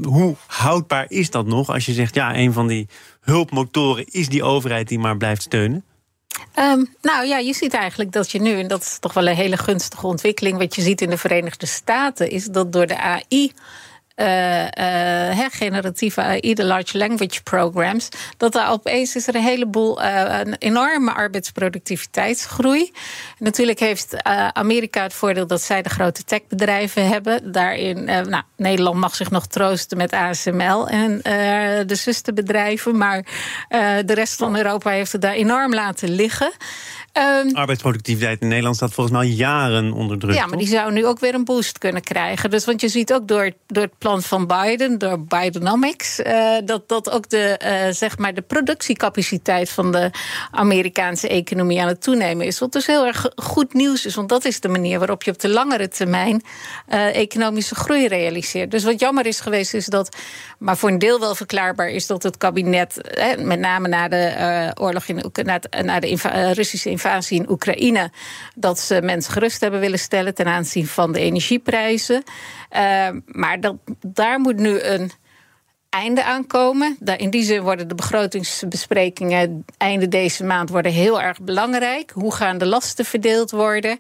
Hoe 0.03 0.35
houdbaar 0.47 1.06
is 1.07 1.30
dat 1.30 1.45
nog 1.45 1.69
als 1.69 1.85
je 1.85 1.94
zegt: 1.94 2.15
ja, 2.15 2.35
een 2.35 2.53
van 2.53 2.68
die 2.68 2.88
hulpmotoren 3.21 4.06
is 4.06 4.30
die 4.30 4.44
overheid 4.44 4.88
die 4.88 5.00
maar 5.00 5.18
blijft 5.18 5.41
steunen? 5.41 5.83
Um, 6.59 6.95
nou 7.01 7.25
ja, 7.25 7.37
je 7.37 7.53
ziet 7.53 7.73
eigenlijk 7.73 8.11
dat 8.11 8.31
je 8.31 8.41
nu, 8.41 8.59
en 8.59 8.67
dat 8.67 8.81
is 8.81 8.97
toch 8.99 9.13
wel 9.13 9.27
een 9.27 9.35
hele 9.35 9.57
gunstige 9.57 10.07
ontwikkeling, 10.07 10.57
wat 10.57 10.75
je 10.75 10.81
ziet 10.81 11.01
in 11.01 11.09
de 11.09 11.17
Verenigde 11.17 11.65
Staten, 11.65 12.29
is 12.29 12.45
dat 12.45 12.73
door 12.73 12.87
de 12.87 12.97
AI 12.97 13.53
uh, 14.17 14.63
uh, 14.63 15.45
generatieve 15.49 16.21
AI, 16.21 16.53
de 16.53 16.63
large 16.63 16.97
language 16.97 17.43
programs, 17.43 18.09
dat 18.37 18.53
daar 18.53 18.71
opeens 18.71 19.15
is 19.15 19.27
er 19.27 19.35
een 19.35 19.43
heleboel 19.43 20.01
een 20.03 20.55
enorme 20.59 21.13
arbeidsproductiviteitsgroei. 21.13 22.91
Natuurlijk 23.39 23.79
heeft 23.79 24.23
Amerika 24.53 25.03
het 25.03 25.13
voordeel 25.13 25.47
dat 25.47 25.61
zij 25.61 25.81
de 25.81 25.89
grote 25.89 26.23
techbedrijven 26.23 27.07
hebben. 27.07 27.51
Daarin, 27.51 28.03
nou, 28.03 28.41
Nederland 28.55 28.95
mag 28.97 29.15
zich 29.15 29.31
nog 29.31 29.47
troosten 29.47 29.97
met 29.97 30.13
ASML 30.13 30.87
en 30.87 31.19
de 31.87 31.95
zusterbedrijven, 31.95 32.97
maar 32.97 33.25
de 34.05 34.13
rest 34.13 34.35
van 34.35 34.57
Europa 34.57 34.89
heeft 34.89 35.11
het 35.11 35.21
daar 35.21 35.33
enorm 35.33 35.73
laten 35.73 36.09
liggen. 36.09 36.51
Um, 37.45 37.55
Arbeidsproductiviteit 37.55 38.41
in 38.41 38.47
Nederland 38.47 38.75
staat 38.75 38.93
volgens 38.93 39.17
mij 39.17 39.25
al 39.25 39.33
jaren 39.33 39.91
onder 39.91 40.19
druk. 40.19 40.35
Ja, 40.35 40.45
maar 40.45 40.57
die 40.57 40.67
zou 40.67 40.91
nu 40.91 41.05
ook 41.05 41.19
weer 41.19 41.33
een 41.33 41.45
boost 41.45 41.77
kunnen 41.77 42.01
krijgen. 42.01 42.49
Dus 42.49 42.65
want 42.65 42.81
je 42.81 42.87
ziet 42.87 43.13
ook 43.13 43.27
door, 43.27 43.51
door 43.67 43.83
het 43.83 43.97
van 44.15 44.48
Biden, 44.48 44.98
door 44.98 45.19
Bidenomics, 45.19 46.19
uh, 46.19 46.57
dat, 46.65 46.88
dat 46.89 47.09
ook 47.09 47.30
de, 47.30 47.59
uh, 47.63 47.94
zeg 47.94 48.18
maar 48.18 48.33
de 48.33 48.42
productiecapaciteit 48.42 49.69
van 49.69 49.92
de 49.92 50.12
Amerikaanse 50.51 51.27
economie 51.27 51.81
aan 51.81 51.88
het 51.88 52.01
toenemen 52.01 52.45
is. 52.45 52.59
Wat 52.59 52.71
dus 52.71 52.86
heel 52.86 53.06
erg 53.06 53.30
goed 53.36 53.74
nieuws 53.74 54.06
is. 54.06 54.15
Want 54.15 54.30
dat 54.30 54.45
is 54.45 54.59
de 54.59 54.68
manier 54.68 54.98
waarop 54.98 55.24
je 55.24 55.31
op 55.31 55.39
de 55.39 55.50
langere 55.50 55.88
termijn 55.88 56.44
uh, 56.89 57.15
economische 57.15 57.75
groei 57.75 58.07
realiseert. 58.07 58.71
Dus 58.71 58.83
wat 58.83 59.00
jammer 59.00 59.25
is 59.25 59.39
geweest, 59.39 59.74
is 59.74 59.86
dat, 59.86 60.15
maar 60.57 60.77
voor 60.77 60.89
een 60.89 61.00
deel 61.00 61.19
wel 61.19 61.36
verklaarbaar 61.36 61.89
is 61.89 62.07
dat 62.07 62.24
het 62.24 62.38
kabinet, 62.38 63.01
met 63.38 63.59
name 63.59 63.88
na 63.88 64.07
de 64.07 64.71
oorlog 64.80 65.07
in 65.07 65.31
na, 65.44 65.59
na 65.81 66.00
de 66.00 66.18
Russische 66.54 66.89
invasie 66.89 67.39
in 67.39 67.50
Oekraïne. 67.50 68.12
Dat 68.56 68.80
ze 68.80 69.01
mensen 69.01 69.33
gerust 69.33 69.62
hebben 69.62 69.80
willen 69.80 70.00
stellen 70.00 70.36
ten 70.36 70.45
aanzien 70.45 70.88
van 70.88 71.12
de 71.12 71.19
energieprijzen. 71.19 72.24
Uh, 72.75 73.07
maar 73.25 73.59
dat, 73.59 73.75
daar 74.01 74.39
moet 74.39 74.57
nu 74.57 74.79
een 74.81 75.11
einde 75.89 76.23
aankomen. 76.23 76.97
In 77.18 77.30
die 77.30 77.44
zin 77.44 77.61
worden 77.61 77.87
de 77.87 77.95
begrotingsbesprekingen 77.95 79.65
einde 79.77 80.07
deze 80.07 80.44
maand 80.44 80.69
worden 80.69 80.92
heel 80.92 81.21
erg 81.21 81.42
belangrijk. 81.42 82.11
Hoe 82.13 82.33
gaan 82.33 82.57
de 82.57 82.65
lasten 82.65 83.06
verdeeld 83.06 83.51
worden? 83.51 83.99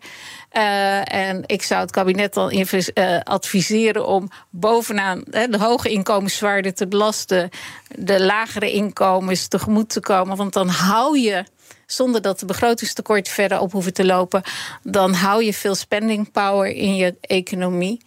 Uh, 0.53 1.13
en 1.13 1.43
ik 1.45 1.63
zou 1.63 1.81
het 1.81 1.91
kabinet 1.91 2.33
dan 2.33 2.51
uh, 2.51 3.19
adviseren 3.23 4.07
om 4.07 4.29
bovenaan 4.49 5.23
de 5.25 5.57
hoge 5.59 5.89
inkomens 5.89 6.37
zwaarder 6.37 6.73
te 6.73 6.87
belasten, 6.87 7.49
de 7.95 8.23
lagere 8.23 8.71
inkomens 8.71 9.47
tegemoet 9.47 9.89
te 9.89 9.99
komen. 9.99 10.37
Want 10.37 10.53
dan 10.53 10.67
hou 10.67 11.19
je 11.19 11.43
zonder 11.85 12.21
dat 12.21 12.39
de 12.39 12.45
begrotingstekorten 12.45 13.33
verder 13.33 13.59
op 13.59 13.71
hoeven 13.71 13.93
te 13.93 14.05
lopen, 14.05 14.41
dan 14.83 15.13
hou 15.13 15.43
je 15.43 15.53
veel 15.53 15.75
spending 15.75 16.31
power 16.31 16.67
in 16.67 16.95
je 16.95 17.15
economie. 17.21 18.01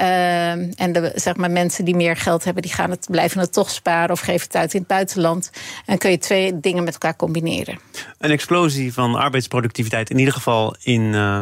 Uh, 0.00 0.50
en 0.80 0.92
de 0.92 1.12
zeg 1.14 1.36
maar, 1.36 1.50
mensen 1.50 1.84
die 1.84 1.96
meer 1.96 2.16
geld 2.16 2.44
hebben, 2.44 2.62
die 2.62 2.72
gaan 2.72 2.90
het, 2.90 3.06
blijven 3.10 3.40
het 3.40 3.52
toch 3.52 3.70
sparen 3.70 4.10
of 4.10 4.20
geven 4.20 4.46
het 4.46 4.56
uit 4.56 4.74
in 4.74 4.78
het 4.78 4.88
buitenland. 4.88 5.50
En 5.86 5.98
kun 5.98 6.10
je 6.10 6.18
twee 6.18 6.60
dingen 6.60 6.84
met 6.84 6.92
elkaar 6.92 7.16
combineren. 7.16 7.78
Een 8.18 8.30
explosie 8.30 8.92
van 8.92 9.14
arbeidsproductiviteit, 9.14 10.10
in 10.10 10.18
ieder 10.18 10.34
geval 10.34 10.76
in 10.82 11.02
uh, 11.02 11.40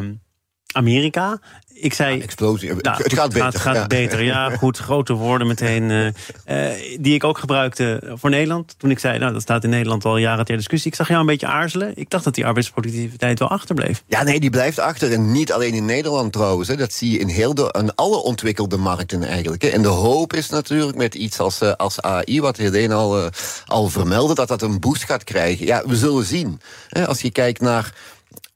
Amerika 0.72 1.38
ik 1.80 1.94
zei. 1.94 2.16
Ja, 2.16 2.22
explosie. 2.22 2.74
Nou, 2.74 3.02
het 3.02 3.14
gaat 3.14 3.32
beter. 3.32 3.60
Gaat, 3.60 3.74
ja. 3.74 3.86
beter, 3.86 4.22
ja, 4.22 4.50
goed. 4.56 4.78
Grote 4.78 5.12
woorden 5.12 5.46
meteen. 5.46 5.90
Uh, 5.90 6.06
uh, 6.06 6.68
die 7.00 7.14
ik 7.14 7.24
ook 7.24 7.38
gebruikte 7.38 8.12
voor 8.14 8.30
Nederland. 8.30 8.74
Toen 8.78 8.90
ik 8.90 8.98
zei, 8.98 9.18
nou, 9.18 9.32
dat 9.32 9.42
staat 9.42 9.64
in 9.64 9.70
Nederland 9.70 10.04
al 10.04 10.16
jaren 10.16 10.44
ter 10.44 10.56
discussie. 10.56 10.90
Ik 10.90 10.96
zag 10.96 11.08
jou 11.08 11.20
een 11.20 11.26
beetje 11.26 11.46
aarzelen. 11.46 11.92
Ik 11.94 12.10
dacht 12.10 12.24
dat 12.24 12.34
die 12.34 12.46
arbeidsproductiviteit 12.46 13.38
wel 13.38 13.48
achterbleef. 13.48 14.02
Ja, 14.06 14.22
nee, 14.22 14.40
die 14.40 14.50
blijft 14.50 14.78
achter. 14.78 15.12
En 15.12 15.32
niet 15.32 15.52
alleen 15.52 15.74
in 15.74 15.84
Nederland 15.84 16.32
trouwens. 16.32 16.68
Hè. 16.68 16.76
Dat 16.76 16.92
zie 16.92 17.10
je 17.10 17.18
in 17.18 17.28
heel 17.28 17.54
de, 17.54 17.74
in 17.78 17.94
alle 17.94 18.22
ontwikkelde 18.22 18.76
markten 18.76 19.22
eigenlijk. 19.22 19.62
Hè. 19.62 19.68
En 19.68 19.82
de 19.82 19.88
hoop 19.88 20.32
is 20.32 20.48
natuurlijk 20.48 20.96
met 20.96 21.14
iets 21.14 21.38
als, 21.38 21.62
uh, 21.62 21.72
als 21.72 22.00
AI, 22.00 22.40
wat 22.40 22.56
Helene 22.56 22.94
al, 22.94 23.30
al 23.66 23.88
vermeldde, 23.88 24.34
dat 24.34 24.48
dat 24.48 24.62
een 24.62 24.80
boost 24.80 25.04
gaat 25.04 25.24
krijgen. 25.24 25.66
Ja, 25.66 25.82
we 25.86 25.96
zullen 25.96 26.24
zien. 26.24 26.60
Hè. 26.88 27.06
Als 27.06 27.20
je 27.20 27.30
kijkt 27.30 27.60
naar 27.60 27.92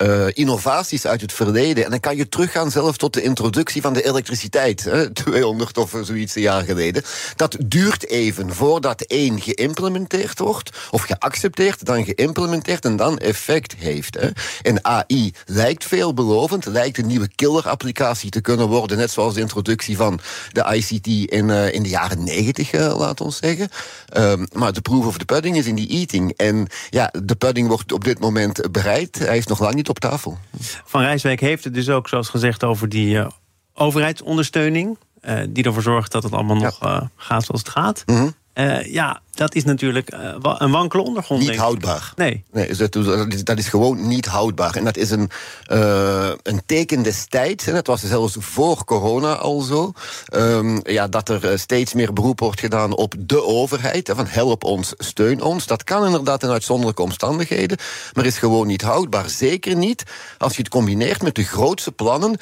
uh, 0.04 0.26
innovaties 0.32 1.06
uit 1.06 1.20
het 1.20 1.32
verleden. 1.32 1.84
En 1.84 1.90
dan 1.90 2.00
kan 2.00 2.16
je 2.16 2.28
teruggaan 2.28 2.70
zelf 2.70 2.96
tot 2.96 3.12
de 3.12 3.23
introductie 3.23 3.82
van 3.82 3.92
de 3.92 4.04
elektriciteit, 4.04 4.84
hè, 4.84 5.11
200 5.25 5.78
of 5.78 5.96
zoiets 6.02 6.34
jaar 6.34 6.62
geleden. 6.62 7.02
Dat 7.37 7.56
duurt 7.66 8.08
even 8.08 8.54
voordat 8.54 9.00
één 9.00 9.40
geïmplementeerd 9.40 10.38
wordt, 10.38 10.70
of 10.90 11.02
geaccepteerd, 11.02 11.84
dan 11.84 12.04
geïmplementeerd 12.04 12.84
en 12.84 12.96
dan 12.96 13.18
effect 13.18 13.75
heeft. 13.75 14.14
Hè. 14.20 14.28
En 14.62 14.84
AI 14.84 15.34
lijkt 15.46 15.84
veelbelovend, 15.84 16.66
lijkt 16.66 16.99
een 16.99 17.06
nieuwe 17.06 17.28
killer-applicatie 17.34 18.30
te 18.30 18.40
kunnen 18.40 18.68
worden, 18.68 18.96
net 18.96 19.11
zoals 19.11 19.34
de 19.34 19.40
introductie 19.40 19.96
van 19.96 20.20
de 20.52 20.64
ICT 20.75 21.06
in, 21.32 21.49
uh, 21.49 21.73
in 21.73 21.82
de 21.82 21.88
jaren 21.88 22.25
90, 22.25 22.73
uh, 22.73 22.99
laat 22.99 23.20
ons 23.20 23.37
zeggen. 23.37 23.68
Um, 24.16 24.46
maar 24.52 24.73
de 24.73 24.80
proof 24.80 25.06
of 25.06 25.18
the 25.18 25.25
pudding 25.25 25.56
is 25.56 25.66
in 25.66 25.75
die 25.75 25.88
eating. 25.88 26.32
En 26.37 26.66
ja, 26.90 27.12
de 27.23 27.34
pudding 27.34 27.68
wordt 27.68 27.92
op 27.92 28.04
dit 28.04 28.18
moment 28.18 28.73
bereid. 28.73 29.18
Hij 29.18 29.37
is 29.37 29.46
nog 29.46 29.61
lang 29.61 29.75
niet 29.75 29.88
op 29.88 29.94
tafel. 30.01 30.39
Van 30.85 31.01
Rijswijk 31.01 31.41
heeft 31.41 31.65
het 31.65 31.75
dus 31.75 31.89
ook, 31.89 32.09
zoals 32.09 32.29
gezegd, 32.29 32.65
over 32.65 32.89
die 32.89 33.15
uh, 33.15 33.27
overheidsondersteuning. 33.75 34.99
Uh, 35.29 35.41
die 35.49 35.65
ervoor 35.65 35.83
zorgt 35.83 36.13
dat 36.13 36.23
het 36.23 36.33
allemaal 36.33 36.57
nog 36.57 36.85
uh, 36.85 37.01
gaat 37.17 37.45
zoals 37.45 37.61
het 37.61 37.69
gaat. 37.71 38.03
Mm 38.07 38.17
-hmm. 38.17 38.35
Uh, 38.54 38.92
ja, 38.92 39.20
dat 39.30 39.54
is 39.54 39.64
natuurlijk 39.64 40.14
uh, 40.14 40.34
een 40.40 40.70
wankele 40.70 41.02
ondergrond. 41.02 41.49
Niet 41.49 41.56
houdbaar. 41.56 42.12
Nee. 42.16 42.44
nee 42.52 42.75
dat, 42.75 42.96
is, 43.32 43.44
dat 43.44 43.58
is 43.58 43.68
gewoon 43.68 44.08
niet 44.08 44.26
houdbaar. 44.26 44.76
En 44.76 44.84
dat 44.84 44.96
is 44.96 45.11
een, 45.11 45.30
uh, 45.73 46.32
een 46.42 46.62
teken 46.66 47.02
des 47.02 47.26
tijds. 47.28 47.66
En 47.66 47.75
het 47.75 47.87
was 47.87 48.02
zelfs 48.02 48.37
voor 48.38 48.84
corona 48.84 49.34
al 49.34 49.61
zo. 49.61 49.92
Um, 50.34 50.80
ja, 50.82 51.08
dat 51.08 51.28
er 51.28 51.58
steeds 51.58 51.94
meer 51.94 52.12
beroep 52.12 52.40
wordt 52.40 52.61
gedaan 52.61 52.96
op 52.96 53.14
de 53.18 53.44
overheid. 53.44 54.12
Van 54.14 54.26
help 54.26 54.64
ons, 54.64 54.92
steun 54.99 55.42
ons. 55.42 55.66
Dat 55.66 55.84
kan 55.84 56.06
inderdaad 56.06 56.42
in 56.42 56.50
uitzonderlijke 56.50 57.02
omstandigheden. 57.02 57.78
Maar 58.12 58.26
is 58.26 58.38
gewoon 58.38 58.66
niet 58.66 58.82
houdbaar. 58.82 59.28
Zeker 59.28 59.76
niet 59.76 60.02
als 60.38 60.56
je 60.56 60.62
het 60.62 60.70
combineert 60.70 61.23
met 61.23 61.34
de 61.34 61.44
grootste 61.44 61.92
plannen 61.92 62.38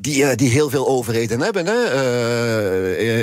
die, 0.00 0.34
die 0.34 0.48
heel 0.48 0.70
veel 0.70 0.88
overheden 0.88 1.40
hebben. 1.40 1.66
Hè. 1.66 1.94
Uh, 2.94 3.20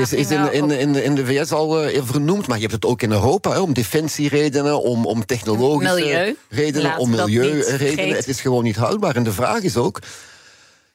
is, 0.00 0.12
is 0.12 0.30
in, 0.30 0.52
in, 0.52 0.70
in, 0.70 0.94
in 0.94 1.14
de 1.14 1.26
VS 1.26 1.52
al 1.52 1.88
vernoemd, 2.04 2.46
maar 2.46 2.56
je 2.56 2.62
hebt 2.62 2.74
het 2.74 2.84
ook 2.84 3.02
in 3.02 3.12
Europa. 3.12 3.50
Hè, 3.50 3.58
om 3.60 3.72
defensieredenen, 3.72 4.82
om, 4.82 5.06
om 5.06 5.26
technologische 5.26 5.94
Milieu. 5.94 6.36
redenen, 6.48 6.82
Laat 6.82 6.98
om 6.98 7.10
milieuredenen. 7.10 8.16
Het 8.16 8.28
is 8.28 8.40
gewoon 8.40 8.62
niet 8.62 8.76
houdbaar. 8.76 9.16
En 9.16 9.24
de 9.24 9.32
vraag 9.32 9.62
is 9.62 9.76
ook. 9.76 9.98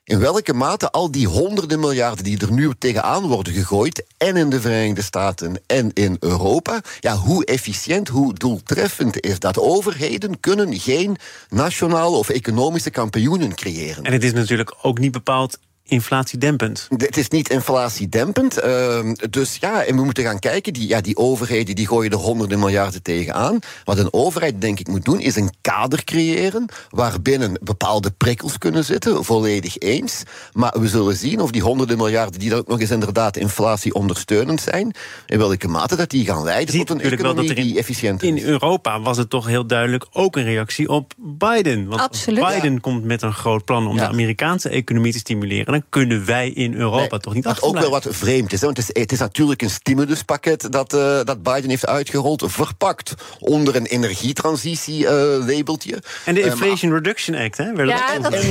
In 0.09 0.19
welke 0.19 0.53
mate 0.53 0.91
al 0.91 1.11
die 1.11 1.27
honderden 1.27 1.79
miljarden 1.79 2.23
die 2.23 2.39
er 2.39 2.51
nu 2.51 2.71
tegenaan 2.77 3.27
worden 3.27 3.53
gegooid, 3.53 4.03
en 4.17 4.35
in 4.37 4.49
de 4.49 4.61
Verenigde 4.61 5.01
Staten 5.01 5.61
en 5.65 5.91
in 5.93 6.17
Europa, 6.19 6.81
ja, 6.99 7.15
hoe 7.15 7.45
efficiënt, 7.45 8.07
hoe 8.07 8.33
doeltreffend 8.33 9.19
is 9.19 9.39
dat? 9.39 9.59
Overheden 9.59 10.39
kunnen 10.39 10.79
geen 10.79 11.17
nationale 11.49 12.15
of 12.15 12.29
economische 12.29 12.89
kampioenen 12.89 13.55
creëren. 13.55 14.03
En 14.03 14.13
het 14.13 14.23
is 14.23 14.33
natuurlijk 14.33 14.75
ook 14.81 14.99
niet 14.99 15.11
bepaald 15.11 15.59
inflatiedempend. 15.89 16.87
Het 16.97 17.17
is 17.17 17.27
niet 17.29 17.49
inflatiedempend. 17.49 18.63
Uh, 18.65 18.99
dus 19.29 19.57
ja, 19.59 19.83
en 19.83 19.95
we 19.95 20.03
moeten 20.03 20.23
gaan 20.23 20.39
kijken. 20.39 20.73
Die, 20.73 20.87
ja, 20.87 21.01
die 21.01 21.17
overheden 21.17 21.75
die 21.75 21.87
gooien 21.87 22.11
er 22.11 22.17
honderden 22.17 22.59
miljarden 22.59 23.01
tegenaan. 23.03 23.59
Wat 23.83 23.97
een 23.97 24.13
overheid, 24.13 24.61
denk 24.61 24.79
ik, 24.79 24.87
moet 24.87 25.05
doen, 25.05 25.19
is 25.19 25.35
een 25.35 25.51
kader 25.61 26.03
creëren. 26.03 26.65
waarbinnen 26.89 27.59
bepaalde 27.63 28.11
prikkels 28.11 28.57
kunnen 28.57 28.85
zitten. 28.85 29.23
Volledig 29.25 29.77
eens. 29.77 30.23
Maar 30.53 30.73
we 30.79 30.87
zullen 30.87 31.15
zien 31.15 31.39
of 31.41 31.51
die 31.51 31.61
honderden 31.61 31.97
miljarden. 31.97 32.39
die 32.39 32.49
dan 32.49 32.59
ook 32.59 32.67
nog 32.67 32.79
eens 32.79 32.91
inderdaad 32.91 33.37
inflatie 33.37 33.93
ondersteunend 33.93 34.61
zijn. 34.61 34.93
in 35.25 35.37
welke 35.37 35.67
mate 35.67 35.95
dat 35.95 36.09
die 36.09 36.25
gaan 36.25 36.43
leiden 36.43 36.73
Ziet 36.73 36.87
tot 36.87 36.99
een 37.03 37.11
economie 37.11 37.47
dat 37.47 37.57
er 37.57 37.57
in- 37.57 37.67
die 37.67 37.77
efficiënt 37.77 38.23
In. 38.23 38.39
Europa 38.43 39.01
was 39.01 39.17
het 39.17 39.29
toch 39.29 39.45
heel 39.47 39.65
duidelijk 39.67 40.05
ook 40.11 40.35
een 40.35 40.43
reactie 40.43 40.89
op 40.89 41.13
Biden. 41.17 41.87
Want 41.87 42.01
Absoluut. 42.01 42.43
als 42.43 42.53
Biden 42.53 42.81
komt 42.81 43.03
met 43.03 43.21
een 43.21 43.33
groot 43.33 43.65
plan 43.65 43.87
om 43.87 43.95
Ja. 43.95 44.01
de 44.03 44.09
Amerikaanse 44.11 44.69
economie 44.69 45.11
te 45.11 45.17
stimuleren, 45.17 45.78
dan 45.79 45.83
kunnen 45.89 46.25
wij 46.25 46.49
in 46.49 46.73
Europa 46.73 46.97
Nee, 47.09 47.19
toch 47.19 47.33
niet 47.33 47.45
Wat 47.45 47.61
ook 47.61 47.79
wel 47.79 47.89
wat 47.89 48.05
vreemd 48.09 48.53
is. 48.53 48.59
Hè? 48.59 48.65
Want 48.65 48.77
het 48.77 48.89
is, 48.95 49.01
het 49.01 49.11
is 49.11 49.19
natuurlijk 49.19 49.61
een 49.61 49.69
stimuluspakket 49.69 50.71
dat, 50.71 50.93
eh, 50.93 51.19
dat 51.23 51.43
Biden 51.43 51.69
heeft 51.69 51.85
uitgerold. 51.87 52.43
Verpakt 52.47 53.13
onder 53.39 53.75
een 53.75 53.85
energietransitie-labeltje. 53.85 56.01
En 56.25 56.33
de 56.35 56.41
Eh, 56.41 56.45
Inflation 56.47 56.93
Reduction 56.93 57.37
Act, 57.37 57.57
hè? 57.57 57.73
werd 57.73 57.89
Ja, 57.89 58.19
dat- 58.19 58.33
En, 58.33 58.41
en, 58.41 58.47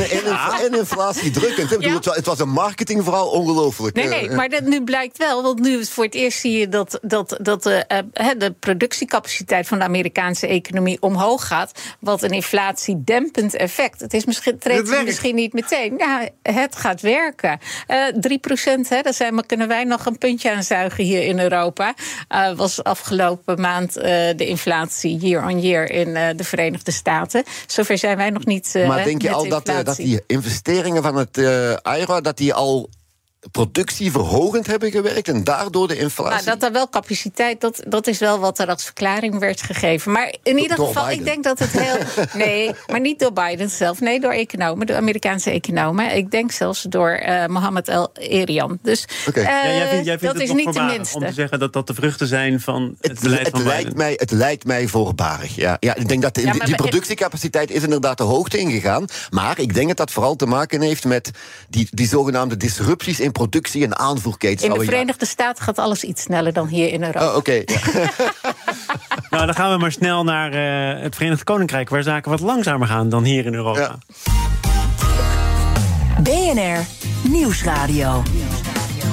Ja. 1.81 1.95
het, 1.95 2.05
was, 2.05 2.17
het 2.17 2.27
was 2.27 2.39
een 2.39 2.49
marketingverhaal 2.49 3.29
ongelooflijk. 3.29 3.97
Nee, 3.97 4.05
Eh, 4.05 4.11
nee, 4.11 4.29
eh, 4.29 4.37
maar 4.37 4.49
dat, 4.49 4.63
nu 4.63 4.85
blijkt 4.85 5.19
wel, 5.19 5.43
want 5.43 5.61
nu 5.61 5.85
voor 5.85 6.05
het 6.05 6.15
eerst 6.15 6.41
zie 6.41 6.59
je 6.59 6.69
dat, 6.69 6.99
dat, 7.03 7.39
dat 7.43 7.63
de, 7.63 7.75
eh, 7.75 7.99
hè, 8.13 8.37
de 8.37 8.53
productiecapaciteit 8.53 9.67
van 9.67 9.79
de 9.79 9.85
Amerikaanse 9.85 10.47
economie 10.47 11.03
omhoog 11.03 11.47
gaat. 11.47 11.73
Wat 12.01 12.23
een 12.23 12.31
inflatiedempend 12.31 13.55
effect. 13.55 14.01
Het 14.01 14.15
is 14.15 14.25
misschien, 14.25 14.59
treedt 14.59 15.05
misschien 15.05 15.35
niet 15.35 15.53
meteen. 15.53 15.95
Ja, 15.99 16.29
het 16.43 16.77
gaat 16.77 17.01
werken. 17.01 17.17
Eh 17.87 18.05
3 18.21 18.39
procent, 18.39 18.89
hè, 18.89 19.03
daar 19.03 19.15
zijn, 19.15 19.47
kunnen 19.47 19.69
wij 19.69 19.85
nog 19.85 20.07
een 20.07 20.19
puntje 20.19 20.53
aan 20.53 20.63
zuigen 20.63 21.05
hier 21.05 21.23
in 21.23 21.39
Europa. 21.39 21.95
Eh, 22.29 22.53
was 22.53 22.83
afgelopen 22.85 23.61
maand 23.61 23.97
eh, 23.97 24.05
de 24.37 24.47
inflatie 24.47 25.17
year 25.17 25.47
on 25.47 25.61
year 25.61 25.91
in 25.91 26.15
de 26.37 26.45
Verenigde 26.45 26.91
Staten. 26.93 27.45
Zover 27.67 27.99
zijn 27.99 28.17
wij 28.17 28.31
nog 28.31 28.45
niet. 28.45 28.75
maar 28.87 29.05
denk 29.05 29.23
je 29.23 29.31
al 29.31 29.49
dat, 29.49 29.67
dat 29.67 29.97
die 29.97 30.21
investeringen 30.27 31.03
van 31.03 31.17
het 31.17 31.37
IRA... 31.83 32.21
dat 32.21 32.37
die 32.37 32.55
al 32.55 32.91
productieverhogend 33.51 34.67
hebben 34.67 34.91
gewerkt... 34.91 35.29
en 35.29 35.45
daardoor 35.45 35.89
de 35.89 35.99
inflatie... 35.99 36.45
Nou, 36.47 36.59
dat 36.59 36.63
er 36.69 36.73
wel 36.73 36.89
capaciteit, 36.89 37.61
dat, 37.61 37.83
dat 37.89 38.07
is 38.07 38.19
wel 38.19 38.39
wat 38.39 38.59
er 38.59 38.69
als 38.69 38.85
verklaring 38.85 39.39
werd 39.39 39.63
gegeven. 39.63 40.13
Maar 40.13 40.35
in 40.43 40.59
ieder 40.59 40.77
Door 40.77 40.87
geval, 40.87 41.05
Biden. 41.05 41.19
ik 41.19 41.25
denk 41.25 41.45
dat 41.45 41.59
het 41.59 41.71
heel. 41.71 41.97
Nee, 42.45 42.71
maar 42.87 43.01
niet 43.01 43.19
door 43.19 43.33
Biden 43.33 43.71
zelf. 43.71 44.01
Nee, 44.01 44.21
door 44.21 44.33
economen, 44.33 44.87
door 44.87 44.97
Amerikaanse 44.97 45.51
economen. 45.51 46.17
Ik 46.17 46.31
denk 46.31 46.53
zelfs 46.53 46.83
door 46.83 47.11
eh 47.11 47.47
Mohammed 47.47 47.89
El 47.89 48.11
Erian. 48.15 48.79
Dus 48.83 49.05
Oké. 49.29 49.41
eh, 49.41 49.45
Ja, 49.47 49.63
jij 49.75 49.89
vindt, 49.89 50.07
jij 50.07 50.19
vindt 50.19 50.35
dat 50.35 50.43
is 50.45 50.53
niet 50.53 50.73
de 50.75 50.81
minste. 50.83 51.17
om 51.17 51.25
te 51.27 51.33
zeggen 51.33 51.59
dat 51.59 51.73
dat 51.73 51.87
de 51.87 51.95
vruchten 51.95 52.27
zijn 52.27 52.61
van 52.61 52.97
het, 53.01 53.11
Het, 53.11 53.21
beleid 53.21 53.47
het 53.47 53.51
van 53.57 53.63
lijkt 53.65 53.83
Biden. 53.83 53.97
mij, 53.99 54.13
het 54.17 54.31
lijkt 54.31 54.65
mij 54.65 54.87
voorbarig. 54.89 55.55
Ja. 55.55 55.77
Ja, 55.81 55.95
ik 55.95 56.09
denk 56.09 56.23
dat 56.23 56.41
Ja, 56.41 56.55
maar 56.55 56.67
die 56.67 56.75
productiecapaciteit 56.75 57.71
is 57.71 57.83
inderdaad 57.83 58.17
de 58.19 58.25
hoogte 58.25 58.59
ingegaan. 58.59 59.05
Maar 59.31 59.59
ik 59.61 59.75
denk 59.75 59.89
dat 59.89 59.97
dat 59.97 60.11
vooral 60.11 60.37
te 60.37 60.47
maken 60.47 60.81
heeft 60.81 61.05
met 61.05 61.31
die, 61.69 61.89
die 61.91 62.09
zogenaamde 62.09 62.57
disrupties 62.57 63.21
in 63.21 63.33
productie 63.39 63.85
en 63.85 63.99
aanvoerketens. 63.99 64.63
In 64.63 64.79
de 64.79 64.85
Verenigde 64.85 65.27
Staten 65.27 65.65
gaat 65.65 65.79
alles 65.79 66.05
iets 66.05 66.23
sneller 66.23 66.53
dan 66.53 66.67
hier 66.67 66.93
in 66.93 67.03
Europa. 67.03 67.29
Oh, 67.29 67.37
Oké, 67.37 67.53
ja. 67.53 67.81
Nou, 69.31 69.47
dan 69.47 69.55
gaan 69.55 69.73
we 69.73 69.79
maar 69.79 69.93
snel 69.93 70.25
naar 70.25 70.53
eh, 70.53 71.03
het 71.03 71.17
Verenigd 71.17 71.45
Koninkrijk, 71.45 71.89
waar 71.89 72.03
zaken 72.03 72.31
wat 72.31 72.41
langzamer 72.41 72.87
gaan 72.87 73.09
dan 73.09 73.25
hier 73.25 73.47
in 73.47 73.55
Europa. 73.55 73.81
Ja. 73.81 73.99
BNR 76.23 76.87
Nieuwsradio. 77.31 78.23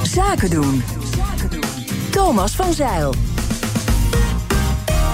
Zaken 0.03 0.49
doen. 0.49 0.83
Thomas 2.11 2.55
van 2.55 2.73
Zeil. 2.73 3.13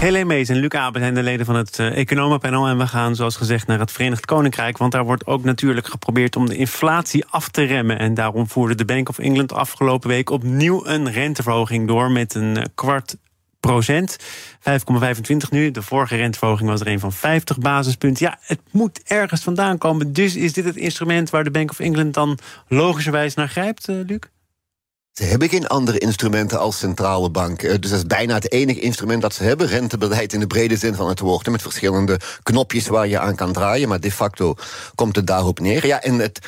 Helene 0.02 0.26
Mees 0.26 0.50
en 0.50 0.56
Luc 0.56 0.70
Abe 0.70 1.00
zijn 1.00 1.14
de 1.14 1.24
leden 1.24 1.46
van 1.46 1.56
het 1.56 1.80
eh, 1.80 1.98
economenpanel. 1.98 2.68
En 2.68 2.78
we 2.78 2.88
gaan, 2.88 3.16
zoals 3.16 3.36
gezegd, 3.36 3.68
naar 3.68 3.80
het 3.80 3.92
Verenigd 3.92 4.26
Koninkrijk. 4.26 4.78
Want 4.78 4.92
daar 4.92 5.04
wordt 5.04 5.26
ook 5.26 5.44
natuurlijk 5.44 5.88
geprobeerd 5.88 6.36
om 6.36 6.50
de 6.50 6.56
inflatie 6.56 7.26
af 7.26 7.50
te 7.50 7.64
remmen. 7.64 8.00
En 8.00 8.14
daarom 8.14 8.48
voerde 8.48 8.76
de 8.76 8.86
Bank 8.86 9.10
of 9.10 9.20
England 9.20 9.54
afgelopen 9.54 10.10
week 10.10 10.30
opnieuw 10.30 10.86
een 10.86 11.12
renteverhoging 11.12 11.88
door 11.88 12.12
met 12.12 12.34
een 12.34 12.58
eh, 12.58 12.66
kwart 12.76 13.18
procent. 13.60 14.18
5,25 14.60 15.50
nu. 15.50 15.72
De 15.72 15.82
vorige 15.82 16.16
renteverhoging 16.16 16.70
was 16.70 16.82
er 16.82 16.88
een 16.88 17.00
van 17.00 17.14
50 17.14 17.58
basispunten. 17.58 18.26
Ja, 18.26 18.38
het 18.42 18.62
moet 18.72 19.02
ergens 19.04 19.44
vandaan 19.44 19.78
komen. 19.78 20.14
Dus 20.14 20.36
is 20.36 20.54
dit 20.54 20.66
het 20.66 20.76
instrument 20.76 21.30
waar 21.30 21.44
de 21.44 21.52
Bank 21.52 21.70
of 21.70 21.80
England 21.80 22.14
dan 22.14 22.38
logischerwijs 22.68 23.34
naar 23.34 23.50
grijpt, 23.50 23.88
eh, 23.88 23.96
Luc? 24.06 24.20
Ze 25.12 25.24
hebben 25.24 25.50
geen 25.50 25.68
andere 25.68 25.98
instrumenten 25.98 26.60
als 26.60 26.78
centrale 26.78 27.30
bank. 27.30 27.62
Eh, 27.62 27.76
Dus 27.80 27.90
dat 27.90 28.00
is 28.00 28.06
bijna 28.06 28.34
het 28.34 28.52
enige 28.52 28.80
instrument 28.80 29.22
dat 29.22 29.34
ze 29.34 29.44
hebben. 29.44 29.68
Rentebeleid 29.68 30.34
in 30.34 30.40
de 30.40 30.48
brede 30.48 30.78
zin 30.78 30.96
van 30.96 31.08
het 31.10 31.20
woord. 31.20 31.50
Met 31.50 31.62
verschillende 31.62 32.20
knopjes 32.44 32.88
waar 32.88 33.08
je 33.08 33.20
aan 33.20 33.36
kan 33.36 33.54
draaien. 33.54 33.90
Maar 33.90 34.00
de 34.00 34.12
facto 34.12 34.56
komt 34.96 35.16
het 35.16 35.28
daarop 35.28 35.60
neer. 35.60 35.86
Ja, 35.86 36.02
en 36.02 36.20
het. 36.20 36.40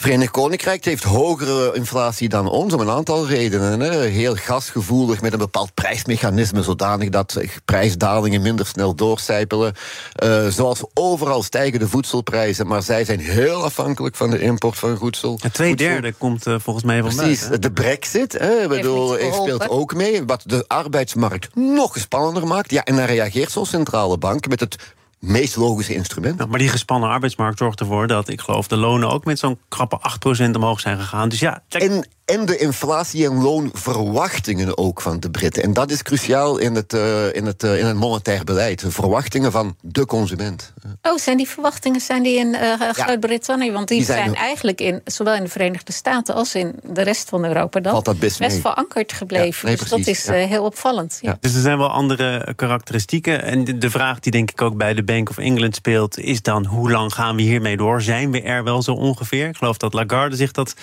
Verenigd 0.00 0.30
Koninkrijk 0.30 0.84
heeft 0.84 1.02
hogere 1.02 1.72
inflatie 1.74 2.28
dan 2.28 2.48
ons 2.48 2.74
om 2.74 2.80
een 2.80 2.90
aantal 2.90 3.26
redenen. 3.26 3.80
Hè. 3.80 4.00
Heel 4.00 4.34
gasgevoelig 4.34 5.20
met 5.20 5.32
een 5.32 5.38
bepaald 5.38 5.74
prijsmechanisme, 5.74 6.62
zodanig 6.62 7.08
dat 7.08 7.40
prijsdalingen 7.64 8.42
minder 8.42 8.66
snel 8.66 8.94
doorcijpelen. 8.94 9.74
Eh, 10.12 10.46
zoals 10.46 10.84
overal 10.94 11.42
stijgen 11.42 11.78
de 11.78 11.88
voedselprijzen, 11.88 12.66
maar 12.66 12.82
zij 12.82 13.04
zijn 13.04 13.20
heel 13.20 13.64
afhankelijk 13.64 14.16
van 14.16 14.30
de 14.30 14.40
import 14.40 14.78
van 14.78 14.98
voedsel. 14.98 15.38
Ja, 15.42 15.48
twee 15.48 15.68
voedsel. 15.68 15.88
derde 15.88 16.12
komt 16.12 16.46
eh, 16.46 16.54
volgens 16.58 16.84
mij 16.84 17.02
van 17.02 17.14
Precies, 17.14 17.40
buiten. 17.40 17.60
de 17.60 17.72
brexit 17.72 18.32
hè, 18.32 18.62
ik 18.62 18.68
bedoel, 18.68 19.16
speelt 19.32 19.68
ook 19.68 19.94
mee. 19.94 20.24
Wat 20.24 20.42
de 20.46 20.64
arbeidsmarkt 20.66 21.54
nog 21.54 21.98
spannender 21.98 22.46
maakt. 22.46 22.70
Ja, 22.70 22.84
en 22.84 22.96
dan 22.96 23.04
reageert 23.04 23.50
zo'n 23.50 23.66
centrale 23.66 24.18
bank 24.18 24.48
met 24.48 24.60
het 24.60 24.76
meest 25.18 25.56
logische 25.56 25.94
instrument. 25.94 26.38
Ja, 26.38 26.46
maar 26.46 26.58
die 26.58 26.68
gespannen 26.68 27.08
arbeidsmarkt 27.08 27.58
zorgt 27.58 27.80
ervoor 27.80 28.06
dat, 28.06 28.28
ik 28.28 28.40
geloof, 28.40 28.68
de 28.68 28.76
lonen 28.76 29.10
ook 29.10 29.24
met 29.24 29.38
zo'n 29.38 29.58
krappe 29.68 30.00
8% 30.48 30.50
omhoog 30.52 30.80
zijn 30.80 30.98
gegaan. 30.98 31.28
Dus 31.28 31.40
ja, 31.40 31.62
check. 31.68 31.82
En, 31.82 32.08
en 32.28 32.46
de 32.46 32.56
inflatie- 32.56 33.24
en 33.24 33.42
loonverwachtingen 33.42 34.78
ook 34.78 35.00
van 35.00 35.20
de 35.20 35.30
Britten. 35.30 35.62
En 35.62 35.72
dat 35.72 35.90
is 35.90 36.02
cruciaal 36.02 36.58
in 36.58 36.74
het, 36.74 36.92
uh, 36.92 37.34
in 37.34 37.46
het, 37.46 37.64
uh, 37.64 37.78
in 37.78 37.86
het 37.86 37.96
monetair 37.96 38.44
beleid. 38.44 38.80
De 38.80 38.90
verwachtingen 38.90 39.52
van 39.52 39.76
de 39.80 40.06
consument. 40.06 40.72
Oh, 41.02 41.18
zijn 41.18 41.36
die 41.36 41.48
verwachtingen 41.48 42.00
zijn 42.00 42.22
die 42.22 42.38
in 42.38 42.46
uh, 42.54 42.90
Groot-Brittannië? 42.92 43.72
Want 43.72 43.88
die, 43.88 43.96
die 43.96 44.06
zijn, 44.06 44.18
zijn 44.18 44.34
eigenlijk 44.34 44.80
in, 44.80 45.00
zowel 45.04 45.34
in 45.34 45.42
de 45.42 45.48
Verenigde 45.48 45.92
Staten 45.92 46.34
als 46.34 46.54
in 46.54 46.74
de 46.82 47.02
rest 47.02 47.28
van 47.28 47.44
Europa 47.44 47.80
dan 47.80 48.02
dat 48.02 48.18
best, 48.18 48.38
best 48.38 48.60
verankerd 48.60 49.12
gebleven. 49.12 49.60
Ja, 49.60 49.66
nee, 49.66 49.76
dus 49.76 49.88
precies, 49.88 50.24
dat 50.24 50.34
is 50.34 50.40
ja. 50.40 50.48
heel 50.48 50.64
opvallend. 50.64 51.18
Ja. 51.20 51.36
Dus 51.40 51.54
er 51.54 51.60
zijn 51.60 51.78
wel 51.78 51.90
andere 51.90 52.54
karakteristieken. 52.56 53.42
En 53.42 53.64
de, 53.64 53.78
de 53.78 53.90
vraag 53.90 54.20
die 54.20 54.32
denk 54.32 54.50
ik 54.50 54.62
ook 54.62 54.76
bij 54.76 54.94
de 54.94 55.04
Bank 55.04 55.30
of 55.30 55.38
England 55.38 55.74
speelt... 55.74 56.18
is 56.18 56.42
dan 56.42 56.66
hoe 56.66 56.90
lang 56.90 57.14
gaan 57.14 57.36
we 57.36 57.42
hiermee 57.42 57.76
door? 57.76 58.02
Zijn 58.02 58.30
we 58.30 58.42
er 58.42 58.64
wel 58.64 58.82
zo 58.82 58.92
ongeveer? 58.92 59.48
Ik 59.48 59.56
geloof 59.56 59.76
dat 59.76 59.92
Lagarde 59.92 60.36
zich 60.36 60.52
dat 60.52 60.74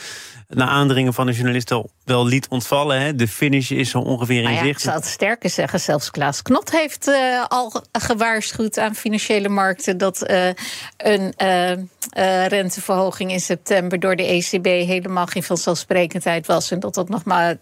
na 0.48 0.68
aandringen 0.68 1.14
van 1.14 1.26
de 1.26 1.32
journalist 1.32 1.72
al 1.72 1.90
wel 2.06 2.26
liet 2.26 2.48
ontvallen. 2.48 3.02
Hè? 3.02 3.16
De 3.16 3.28
finish 3.28 3.72
is 3.72 3.90
zo 3.90 4.00
ongeveer 4.00 4.44
in 4.44 4.52
ja, 4.52 4.60
ik 4.60 4.66
zicht. 4.66 4.82
zou 4.82 4.96
het 4.96 5.06
sterker 5.06 5.50
zeggen. 5.50 5.80
Zelfs 5.80 6.12
Klaas 6.12 6.42
Knot 6.42 6.72
heeft 6.72 7.08
uh, 7.08 7.46
al 7.48 7.82
gewaarschuwd 7.92 8.80
aan 8.80 8.96
financiële 8.96 9.50
markten... 9.50 9.98
dat 9.98 10.30
uh, 10.30 10.48
een 10.98 11.34
uh, 11.44 12.46
renteverhoging 12.48 13.32
in 13.32 13.40
september 13.40 14.00
door 14.00 14.16
de 14.16 14.24
ECB... 14.24 14.66
helemaal 14.66 15.26
geen 15.26 15.44
vanzelfsprekendheid 15.44 16.46
was. 16.46 16.72
En 16.72 16.80
dat 16.80 16.94
dat 16.94 17.10
nog 17.10 17.24
maar, 17.24 17.58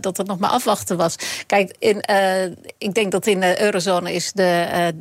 dat 0.00 0.16
dat 0.16 0.26
nog 0.26 0.38
maar 0.38 0.50
afwachten 0.50 0.96
was. 0.96 1.16
Kijk, 1.46 1.76
in, 1.78 2.04
ik 2.78 2.94
denk 2.94 3.12
dat 3.12 3.26
in 3.26 3.40
de 3.40 3.62
eurozone 3.62 4.12
is 4.12 4.32
de 4.32 4.92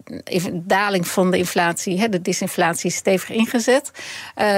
daling 0.54 1.08
van 1.08 1.32
de 1.32 1.38
inflatie... 1.38 2.00
Hè, 2.00 2.10
de 2.10 2.22
disinflatie 2.22 2.92
stevig 2.92 3.30
ingezet. 3.30 3.92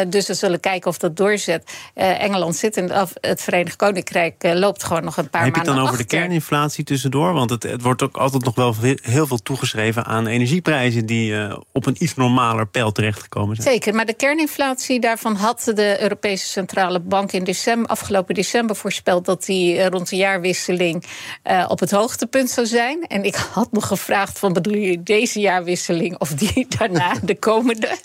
dus 0.07 0.27
we 0.27 0.33
zullen 0.33 0.59
kijken 0.59 0.89
of 0.89 0.97
dat 0.97 1.17
doorzet. 1.17 1.71
Engeland 1.93 2.55
zit 2.55 2.66
in 2.75 2.91
het 3.21 3.41
Verenigd 3.41 3.75
Koninkrijk 3.75 4.43
uh, 4.43 4.53
loopt 4.53 4.83
gewoon 4.83 5.03
nog 5.03 5.17
een 5.17 5.29
paar 5.29 5.43
Heb 5.43 5.55
je 5.55 5.57
maanden 5.57 5.73
het 5.73 5.83
dan 5.83 5.93
over 5.93 6.09
de 6.09 6.17
kerninflatie 6.17 6.83
tussendoor? 6.83 7.33
Want 7.33 7.49
het, 7.49 7.63
het, 7.63 7.81
wordt 7.81 8.01
ook 8.01 8.17
altijd 8.17 8.43
nog 8.43 8.55
wel 8.55 8.75
heel 9.01 9.27
veel 9.27 9.37
toegeschreven 9.37 10.05
aan 10.05 10.27
energieprijzen 10.27 11.05
die 11.05 11.31
uh, 11.31 11.57
op 11.71 11.85
een 11.85 11.95
iets 11.99 12.15
normaler 12.15 12.67
peil 12.67 12.91
terechtgekomen 12.91 13.55
zijn. 13.55 13.67
Zeker, 13.67 13.95
maar 13.95 14.05
de 14.05 14.13
kerninflatie 14.13 14.99
daarvan 14.99 15.35
had 15.35 15.71
de 15.73 16.01
Europese 16.01 16.45
Centrale 16.45 16.99
Bank 16.99 17.31
in 17.31 17.43
december, 17.43 17.89
afgelopen 17.89 18.35
december 18.35 18.75
voorspeld 18.75 19.25
dat 19.25 19.45
die 19.45 19.75
uh, 19.75 19.85
rond 19.85 20.09
de 20.09 20.15
jaarwisseling 20.15 21.05
op 21.67 21.79
het 21.79 21.91
hoogtepunt 21.91 22.49
zou 22.49 22.67
zijn. 22.67 23.05
En 23.07 23.23
ik 23.23 23.35
had 23.35 23.71
nog 23.71 23.87
gevraagd: 23.87 24.39
van 24.39 24.53
bedoel 24.53 24.75
je 24.75 25.03
deze 25.03 25.39
jaarwisseling 25.39 26.17
of 26.19 26.33
die 26.33 26.67
daarna, 26.77 27.13
de 27.23 27.35
komende? 27.35 27.97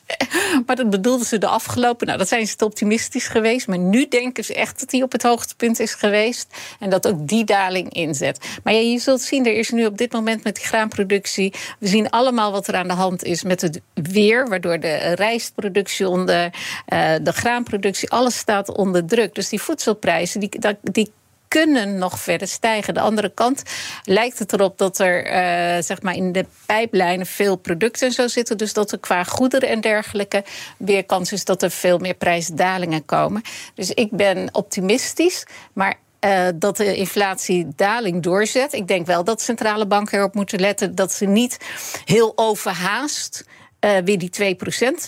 maar 0.67 0.77
dat 0.77 0.91
bedoelden 0.91 1.27
ze 1.27 1.39
de 1.39 1.47
afgelopen. 1.47 2.07
Nou, 2.07 2.19
dat 2.19 2.29
zijn 2.29 2.47
ze 2.47 2.57
te 2.57 2.65
optimistisch 2.65 3.29
geweest. 3.29 3.67
Maar 3.67 3.79
nu 3.79 4.09
denken 4.09 4.45
ze 4.45 4.52
echt 4.53 4.81
dat 4.81 4.91
die 4.91 5.03
op 5.03 5.13
het 5.13 5.23
hoogtepunt 5.23 5.81
is 5.81 5.95
geweest. 5.95 6.47
En 6.81 6.91
dat 6.91 7.09
ook 7.09 7.29
die 7.29 7.45
daling 7.45 7.93
inzet. 7.93 8.61
Maar 8.63 8.73
ja, 8.73 8.81
je 8.81 8.99
zult 8.99 9.21
zien, 9.21 9.47
er 9.47 9.55
is 9.55 9.71
nu 9.71 9.87
op 9.87 9.99
dit 9.99 10.13
moment 10.13 10.45
met 10.45 10.55
die 10.55 10.65
graanproductie. 10.65 11.53
We 11.79 11.87
zien 11.87 12.11
allemaal 12.11 12.53
wat 12.53 12.67
er 12.67 12.75
aan 12.75 12.89
de 12.89 12.95
hand 12.95 13.25
is 13.25 13.43
met 13.43 13.61
het 13.61 13.81
weer. 13.95 14.49
Waardoor 14.49 14.81
de 14.81 14.97
rijstproductie 14.97 16.09
onder, 16.09 16.45
uh, 16.45 17.15
de 17.23 17.33
graanproductie, 17.33 18.11
alles 18.11 18.37
staat 18.37 18.77
onder 18.77 19.07
druk. 19.07 19.35
Dus 19.35 19.49
die 19.49 19.63
voedselprijzen, 19.63 20.41
die, 20.41 20.59
die 20.83 21.13
kunnen 21.53 21.99
nog 21.99 22.19
verder 22.19 22.49
stijgen. 22.49 22.95
De 22.95 23.01
andere 23.01 23.31
kant 23.35 23.63
lijkt 24.05 24.39
het 24.39 24.53
erop 24.53 24.79
dat 24.79 24.99
er 24.99 25.27
uh, 25.27 25.83
zeg 25.83 26.03
maar 26.03 26.15
in 26.15 26.33
de 26.33 26.47
pijplijnen 26.67 27.27
veel 27.27 27.57
producten 27.57 28.07
en 28.07 28.13
zo 28.13 28.29
zitten. 28.29 28.59
Dus 28.59 28.73
dat 28.73 28.93
er 28.93 28.99
qua 28.99 29.25
goederen 29.25 29.69
en 29.69 29.81
dergelijke 29.81 30.45
weer 30.79 31.05
kans 31.05 31.33
is 31.33 31.45
dat 31.45 31.63
er 31.63 31.71
veel 31.71 31.99
meer 31.99 32.15
prijsdalingen 32.15 33.05
komen. 33.05 33.43
Dus 33.75 33.91
ik 33.91 34.11
ben 34.11 34.49
optimistisch. 34.53 35.47
Maar 35.73 35.95
uh, 36.25 36.49
dat 36.55 36.77
de 36.77 36.97
inflatiedaling 36.97 38.23
doorzet. 38.23 38.73
Ik 38.73 38.89
denk 38.89 39.07
wel 39.07 39.25
dat 39.25 39.43
centrale 39.43 39.87
banken 39.87 40.19
erop 40.19 40.35
moeten 40.35 40.61
letten 40.61 40.95
dat 40.95 41.13
ze 41.13 41.27
niet 41.27 41.59
heel 42.05 42.33
overhaast. 42.37 43.45
Uh, 43.85 43.97
weer 44.05 44.19
die 44.19 44.57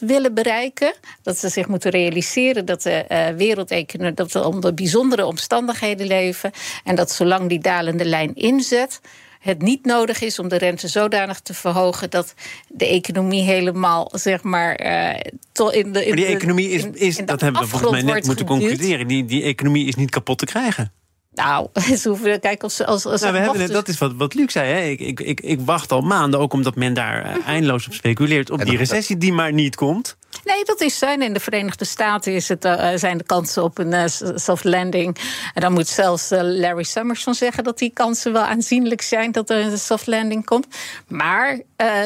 2% 0.03 0.07
willen 0.07 0.35
bereiken. 0.35 0.95
Dat 1.23 1.39
ze 1.39 1.49
zich 1.49 1.69
moeten 1.69 1.91
realiseren 1.91 2.65
dat 2.65 2.83
de 2.83 3.05
uh, 3.09 3.29
wereldeconomie 3.29 4.15
dat 4.15 4.33
we 4.33 4.45
onder 4.45 4.75
bijzondere 4.75 5.27
omstandigheden 5.27 6.07
leven. 6.07 6.51
En 6.85 6.95
dat 6.95 7.11
zolang 7.11 7.49
die 7.49 7.59
dalende 7.59 8.05
lijn 8.05 8.35
inzet. 8.35 9.01
Het 9.45 9.63
niet 9.63 9.85
nodig 9.85 10.21
is 10.21 10.39
om 10.39 10.49
de 10.49 10.57
rente 10.57 10.89
zodanig 10.89 11.41
te 11.41 11.55
verhogen 11.55 12.11
dat 12.11 12.35
de 12.69 12.87
economie 12.87 13.43
helemaal, 13.43 14.11
zeg 14.13 14.43
maar. 14.43 14.85
Uh, 14.85 15.09
in 15.11 15.93
de, 15.93 16.05
in 16.05 16.09
maar 16.09 16.17
die 16.17 16.25
economie 16.27 16.69
is, 16.69 16.85
is 16.93 17.19
in 17.19 17.25
dat 17.25 17.41
hebben 17.41 17.63
we 17.63 17.69
volgens 17.69 17.91
mij 17.91 18.03
net 18.03 18.27
moeten 18.27 18.47
geduwd. 18.47 18.69
concluderen. 18.69 19.09
Die, 19.09 19.25
die 19.25 19.43
economie 19.43 19.87
is 19.87 19.95
niet 19.95 20.11
kapot 20.11 20.39
te 20.39 20.47
krijgen. 20.47 20.93
Nou, 21.35 21.69
ze 22.01 22.09
hoeven 22.09 22.41
kijken 22.41 22.63
als, 22.63 22.85
als, 22.85 23.07
als 23.07 23.21
nou, 23.21 23.33
we 23.33 23.39
hebben, 23.39 23.59
dus... 23.59 23.71
dat 23.71 23.89
is 23.89 23.99
wat, 23.99 24.13
wat 24.17 24.35
Luc 24.35 24.53
zei. 24.53 24.73
Hè. 24.73 24.81
Ik, 24.81 25.01
ik, 25.01 25.21
ik, 25.21 25.41
ik 25.41 25.61
wacht 25.61 25.93
al 25.93 26.01
maanden, 26.01 26.41
ook 26.41 26.53
omdat 26.53 26.75
men 26.75 26.95
daar 26.95 27.37
uh, 27.37 27.47
eindeloos 27.47 27.87
op 27.87 27.93
speculeert, 27.93 28.51
op 28.51 28.65
die 28.65 28.77
recessie 28.77 29.17
die 29.17 29.33
maar 29.33 29.53
niet 29.53 29.77
komt. 29.77 30.17
Nee, 30.45 30.65
dat 30.65 30.81
is 30.81 30.99
zijn. 30.99 31.23
In 31.23 31.33
de 31.33 31.41
Verenigde 31.41 31.85
Staten 31.85 32.35
is 32.35 32.49
het, 32.49 32.65
uh, 32.65 32.91
zijn 32.95 33.19
de 33.19 33.25
kansen 33.25 33.63
op 33.63 33.79
een 33.79 33.93
uh, 33.93 34.05
soft 34.35 34.65
landing. 34.65 35.17
En 35.55 35.61
dan 35.61 35.73
moet 35.73 35.89
zelfs 35.89 36.33
uh, 36.33 36.39
Larry 36.43 36.83
Summers 36.83 37.23
van 37.23 37.35
zeggen 37.35 37.65
dat 37.65 37.79
die 37.79 37.91
kansen 37.91 38.33
wel 38.33 38.43
aanzienlijk 38.43 39.03
zijn 39.03 39.33
dat 39.33 39.51
er 39.51 39.65
een 39.65 39.79
soft 39.79 40.07
landing 40.07 40.45
komt. 40.45 40.67
Maar 41.09 41.61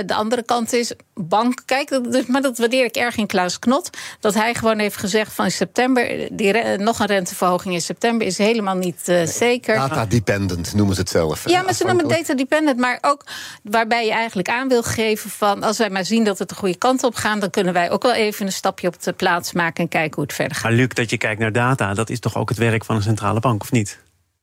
de 0.07 0.15
andere 0.15 0.43
kant 0.43 0.73
is 0.73 0.93
bank. 1.19 1.63
Kijk, 1.65 1.89
dat, 1.89 2.27
maar 2.27 2.43
dat 2.43 2.59
waardeer 2.59 2.85
ik 2.85 2.97
erg 2.97 3.17
in 3.17 3.27
Klaus 3.27 3.59
Knot. 3.59 3.91
Dat 4.21 4.35
hij 4.35 4.55
gewoon 4.55 4.79
heeft 4.79 4.97
gezegd 4.97 5.33
van 5.33 5.45
in 5.45 5.51
september. 5.51 6.29
Die, 6.33 6.53
nog 6.77 6.99
een 6.99 7.07
renteverhoging 7.07 7.75
in 7.75 7.81
september 7.81 8.27
is 8.27 8.39
helemaal 8.39 8.77
niet 8.77 9.03
nee, 9.07 9.27
zeker. 9.27 9.77
Data 9.77 10.07
dependent 10.07 10.75
noemen 10.75 10.95
ze 10.95 11.01
het 11.01 11.11
zelf. 11.11 11.49
Ja, 11.49 11.63
maar 11.63 11.75
ze 11.75 11.85
noemen 11.85 12.09
het 12.09 12.17
data 12.17 12.35
dependent. 12.35 12.79
Maar 12.79 12.99
ook 13.01 13.25
waarbij 13.63 14.05
je 14.05 14.13
eigenlijk 14.13 14.49
aan 14.49 14.69
wil 14.69 14.83
geven 14.83 15.31
van 15.31 15.63
als 15.63 15.79
wij 15.79 15.91
maar 15.91 16.05
zien 16.05 16.25
dat 16.25 16.39
het 16.39 16.49
de 16.49 16.55
goede 16.55 16.77
kant 16.77 17.03
op 17.03 17.15
gaat, 17.15 17.41
dan 17.41 17.51
kunnen 17.51 17.73
wij 17.73 17.91
ook 17.91 18.03
wel 18.03 18.15
even 18.15 18.47
een 18.47 18.53
stapje 18.53 18.89
op 18.89 19.03
de 19.03 19.13
plaats 19.13 19.53
maken 19.53 19.83
en 19.83 19.89
kijken 19.89 20.15
hoe 20.15 20.25
het 20.25 20.33
verder 20.33 20.55
gaat. 20.55 20.65
Maar 20.65 20.73
Luc, 20.73 20.89
dat 20.89 21.11
je 21.11 21.19
kijkt 21.19 21.41
naar 21.41 21.53
data, 21.53 21.95
dat 21.95 22.11
is 22.11 22.21
toch 22.21 22.37
ook 22.37 22.49
het 22.49 22.59
werk 22.59 22.85
van 22.85 22.97
een 22.97 23.03
centrale 23.03 23.41
bank, 23.41 23.63
of 23.63 23.73
niet? 23.73 23.99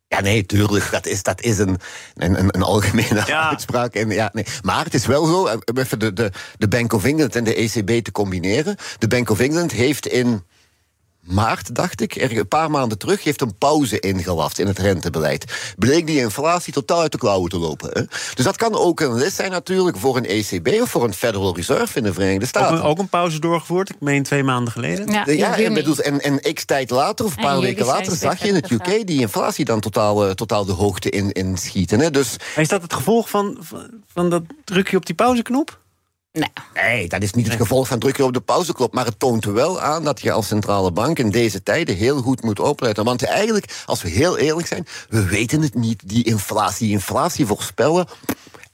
Ja, 0.08 0.22
nee, 0.22 0.46
tuurlijk. 0.46 0.92
Dat 0.92 1.06
is, 1.06 1.24
dat 1.24 1.42
is 1.42 1.58
een, 1.58 1.78
een, 2.16 2.56
een 2.56 2.62
algemene 2.64 3.24
Ja. 3.26 3.50
uitspraak. 3.50 3.94
En, 3.94 4.10
ja, 4.10 4.30
nee. 4.34 4.46
Maar 4.62 4.84
het 4.84 4.94
is 4.94 5.06
wel 5.06 5.26
zo, 5.26 5.60
om 5.66 5.78
even 5.78 6.00
de, 6.00 6.14
de, 6.14 6.32
de 6.58 6.68
Bank 6.68 6.94
of 6.94 7.04
England 7.04 7.36
en 7.36 7.44
de 7.44 7.56
ECB 7.56 8.04
te 8.04 8.12
combineren. 8.12 8.76
De 9.00 9.08
Bank 9.08 9.30
of 9.30 9.40
England 9.40 9.72
heeft 9.72 10.08
in 10.08 10.44
maart, 11.26 11.76
dacht 11.76 12.02
ik, 12.02 12.16
er 12.16 12.38
een 12.38 12.48
paar 12.48 12.72
maanden 12.72 12.98
terug, 12.98 13.24
heeft 13.24 13.42
een 13.42 13.58
pauze 13.58 14.00
ingelast 14.00 14.60
in 14.60 14.68
het 14.68 14.80
rentebeleid. 14.80 15.74
Bleek 15.78 16.08
die 16.08 16.20
inflatie 16.20 16.74
totaal 16.74 17.02
uit 17.02 17.12
de 17.12 17.18
klauwen 17.18 17.50
te 17.50 17.58
lopen. 17.58 17.90
Hè? 17.94 18.02
Dus 18.34 18.46
dat 18.46 18.58
kan 18.58 18.76
ook 18.76 19.00
een 19.00 19.14
les 19.14 19.36
zijn 19.36 19.52
natuurlijk 19.52 19.98
voor 19.98 20.18
een 20.18 20.26
ECB 20.26 20.82
of 20.82 20.90
voor 20.90 21.04
een 21.04 21.14
Federal 21.14 21.56
Reserve 21.56 21.98
in 21.98 22.04
de 22.04 22.14
Verenigde 22.14 22.42
Ook 22.42 22.48
Staten. 22.48 22.78
een, 22.78 22.84
ook 22.84 23.00
een 23.00 23.10
pauze 23.10 23.40
doorgevoerd, 23.40 23.90
ik 23.90 24.00
meen 24.00 24.24
twee 24.24 24.44
maanden 24.44 24.74
geleden. 24.74 25.12
Ja, 25.12 25.58
en, 25.58 25.74
bedoel, 25.74 25.98
en, 25.98 26.22
en 26.22 26.54
x 26.54 26.66
tijd 26.66 26.90
later, 26.90 27.26
of 27.26 27.32
een 27.32 27.38
En 27.38 27.44
paar 27.44 27.60
weken 27.60 27.86
later, 27.86 28.16
zag 28.16 28.42
je 28.42 28.48
in 28.48 28.56
het. 28.56 28.72
UK 28.72 29.08
die 29.08 29.20
inflatie 29.20 29.66
dan 29.66 29.80
totaal, 29.80 30.26
eh, 30.26 30.32
totaal 30.32 30.66
de 30.66 30.72
hoogte 30.72 31.10
in, 31.10 31.32
in 31.32 31.58
schieten. 31.58 32.00
Hè? 32.00 32.12
Dus 32.12 32.36
Maar 32.56 32.64
is 32.64 32.70
dat 32.70 32.82
het 32.82 32.94
gevolg 32.94 33.30
van, 33.30 33.58
van, 33.60 33.90
van 34.14 34.30
dat 34.30 34.44
drukje 34.64 34.98
op 34.98 35.06
die 35.06 35.16
pauzeknop? 35.16 35.80
Nou, 36.36 36.52
nee, 36.74 37.08
dat 37.08 37.22
is 37.22 37.34
niet 37.34 37.48
het 37.48 37.56
gevolg 37.56 37.88
van 37.88 38.00
drukken 38.00 38.26
op 38.26 38.34
de 38.34 38.42
pauzeklop. 38.42 38.94
Maar 38.94 39.06
het 39.06 39.20
toont 39.20 39.46
wel 39.46 39.82
aan 39.82 40.04
dat 40.04 40.22
je 40.22 40.32
als 40.32 40.48
centrale 40.48 40.92
bank 40.92 41.20
in 41.20 41.30
deze 41.30 41.64
tijden 41.64 41.96
heel 41.96 42.22
goed 42.22 42.44
moet 42.44 42.60
opletten. 42.60 43.04
Want 43.04 43.24
eigenlijk, 43.24 43.84
als 43.86 44.02
we 44.02 44.10
heel 44.10 44.38
eerlijk 44.38 44.68
zijn, 44.68 44.88
we 45.10 45.26
weten 45.26 45.62
het 45.62 45.76
niet. 45.76 46.02
Die 46.06 46.24
inflatie, 46.24 46.90
inflatie 46.90 47.46
voorspellen. 47.46 48.08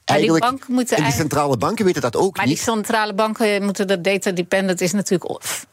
Eigenlijk, 0.04 0.68
moeten 0.68 0.96
en 0.96 1.04
die 1.04 1.12
centrale 1.12 1.56
banken 1.56 1.84
weten 1.84 2.02
dat 2.02 2.16
ook 2.16 2.36
Maar 2.36 2.44
die 2.44 2.54
niet. 2.54 2.62
centrale 2.62 3.14
banken 3.14 3.64
moeten 3.64 3.86
dat 3.86 4.04
data 4.04 4.30
dependent 4.30 4.80
is 4.80 4.92
natuurlijk 4.92 5.30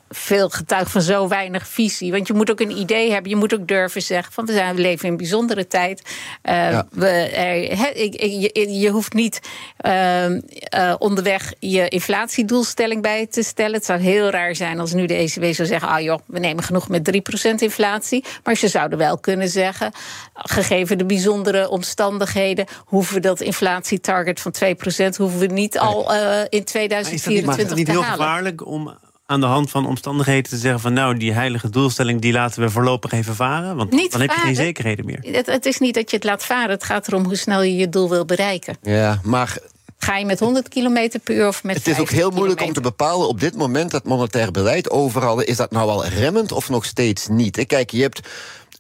veel 0.10 0.50
getuig 0.50 0.92
van 0.92 1.02
zo 1.02 1.28
weinig 1.28 1.68
visie. 1.68 2.12
Want 2.12 2.28
je 2.28 2.34
moet 2.34 2.52
ook 2.52 2.60
een 2.60 2.78
idee 2.78 3.12
hebben. 3.12 3.30
Je 3.32 3.38
moet 3.38 3.54
ook 3.54 3.68
durven 3.68 4.02
zeggen 4.02 4.34
van 4.34 4.46
we, 4.46 4.54
zijn, 4.54 4.76
we 4.76 4.82
leven 4.82 5.06
in 5.06 5.12
een 5.12 5.18
bijzondere 5.18 5.68
tijd. 5.68 6.02
Eh, 6.42 6.72
Ja. 6.72 6.88
we, 6.92 7.08
er, 7.08 7.78
he- 7.78 7.92
je, 7.94 8.80
je 8.80 8.90
hoeft 8.90 9.14
niet 9.14 9.40
ehm, 9.78 10.40
eh, 10.60 10.96
onderweg 10.98 11.54
je 11.60 11.88
inflatiedoelstelling 11.88 13.02
bij 13.02 13.28
te 13.28 13.44
stellen. 13.44 13.74
Het 13.74 13.86
zou 13.86 14.00
heel 14.00 14.30
raar 14.30 14.56
zijn 14.56 14.80
als 14.80 14.94
nu 14.94 15.06
de 15.06 15.14
ECB 15.14 15.54
zou 15.54 15.68
zeggen: 15.68 15.90
ah 15.90 16.00
joh, 16.02 16.20
we 16.26 16.40
nemen 16.40 16.64
genoeg 16.64 16.90
met 16.90 17.04
3% 17.04 17.62
inflatie. 17.62 18.24
Maar 18.44 18.56
ze 18.56 18.68
zouden 18.68 18.98
wel 18.98 19.18
kunnen 19.18 19.50
zeggen, 19.50 19.92
gegeven 20.34 20.98
de 20.98 21.06
bijzondere 21.06 21.70
omstandigheden, 21.70 22.66
hoeven 22.86 23.14
we 23.14 23.20
dat 23.20 23.42
inflatietarget 23.42 24.40
van 24.40 24.54
2% 24.64 25.16
hoeven 25.18 25.40
we 25.40 25.46
niet 25.46 25.80
al 25.80 26.14
eh, 26.14 26.22
in 26.22 26.28
Maar 26.30 26.40
is 26.40 26.50
dat 26.50 26.52
niet, 26.52 26.72
2024 26.72 27.46
maar 27.46 27.60
is 27.60 27.68
dat 27.68 27.78
niet 27.78 27.86
te 27.86 27.92
heel 27.92 28.04
halen. 28.04 28.18
gevaarlijk 28.20 28.66
om 28.66 28.98
aan 29.30 29.40
de 29.40 29.46
hand 29.46 29.70
van 29.70 29.86
omstandigheden 29.86 30.50
te 30.50 30.58
zeggen 30.58 30.80
van 30.80 30.94
nou, 30.94 31.18
die 31.18 31.34
heilige 31.34 31.70
doelstelling 31.70 32.22
die 32.22 32.32
laten 32.32 32.62
we 32.62 32.70
voorlopig 32.70 33.12
even 33.12 33.36
varen? 33.36 33.76
Want 33.76 33.92
Niet 33.92 34.12
dan 34.12 34.22
heb 34.22 34.30
je 34.30 34.40
geen 34.40 34.56
zekerheden 34.56 35.06
meer. 35.06 35.20
Het, 35.22 35.46
het 35.46 35.66
is 35.66 35.80
niet 35.80 35.94
dat 35.94 36.10
je 36.10 36.16
het 36.16 36.26
laat 36.26 36.46
varen. 36.46 36.70
Het 36.70 36.84
gaat 36.84 37.08
erom 37.08 37.24
hoe 37.24 37.36
snel 37.36 37.62
je 37.62 37.76
je 37.76 37.90
doel 37.90 38.10
wil 38.10 38.26
bereiken. 38.26 38.78
Ja, 38.82 39.20
maar 39.24 39.58
Ga 40.02 40.18
je 40.18 40.26
met 40.26 40.40
100 40.40 40.70
km 40.70 41.10
per 41.24 41.36
uur 41.36 41.48
of 41.48 41.64
met 41.64 41.76
het 41.76 41.88
is 41.88 42.00
ook 42.00 42.08
50 42.08 42.18
heel 42.18 42.30
moeilijk 42.30 42.62
om 42.62 42.74
te 42.74 42.82
bepalen 42.82 43.28
op 43.28 43.40
dit 43.40 43.56
moment 43.56 43.92
dat 43.92 44.04
monetair 44.04 44.52
beleid 44.52 44.90
overal 44.90 45.42
is 45.42 45.58
dat 45.58 45.72
nou 45.72 45.90
al 45.90 46.06
remmend 46.06 46.52
of 46.52 46.70
nog 46.70 46.86
steeds 46.86 47.28
niet. 47.28 47.66
Kijk, 47.66 47.92
je 47.92 48.02
hebt 48.02 48.28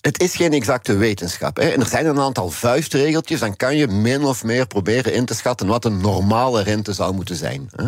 het 0.01 0.21
is 0.21 0.35
geen 0.35 0.53
exacte 0.53 0.95
wetenschap. 0.95 1.57
Hè. 1.57 1.69
En 1.69 1.79
er 1.79 1.87
zijn 1.87 2.05
een 2.05 2.19
aantal 2.19 2.49
vuistregeltjes. 2.49 3.39
Dan 3.39 3.55
kan 3.55 3.75
je 3.75 3.87
min 3.87 4.23
of 4.23 4.43
meer 4.43 4.67
proberen 4.67 5.13
in 5.13 5.25
te 5.25 5.33
schatten 5.33 5.67
wat 5.67 5.85
een 5.85 6.01
normale 6.01 6.63
rente 6.63 6.93
zou 6.93 7.13
moeten 7.13 7.35
zijn. 7.35 7.69
Hè. 7.75 7.83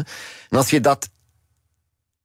En 0.50 0.58
als 0.58 0.70
je 0.70 0.82
dat 0.82 1.10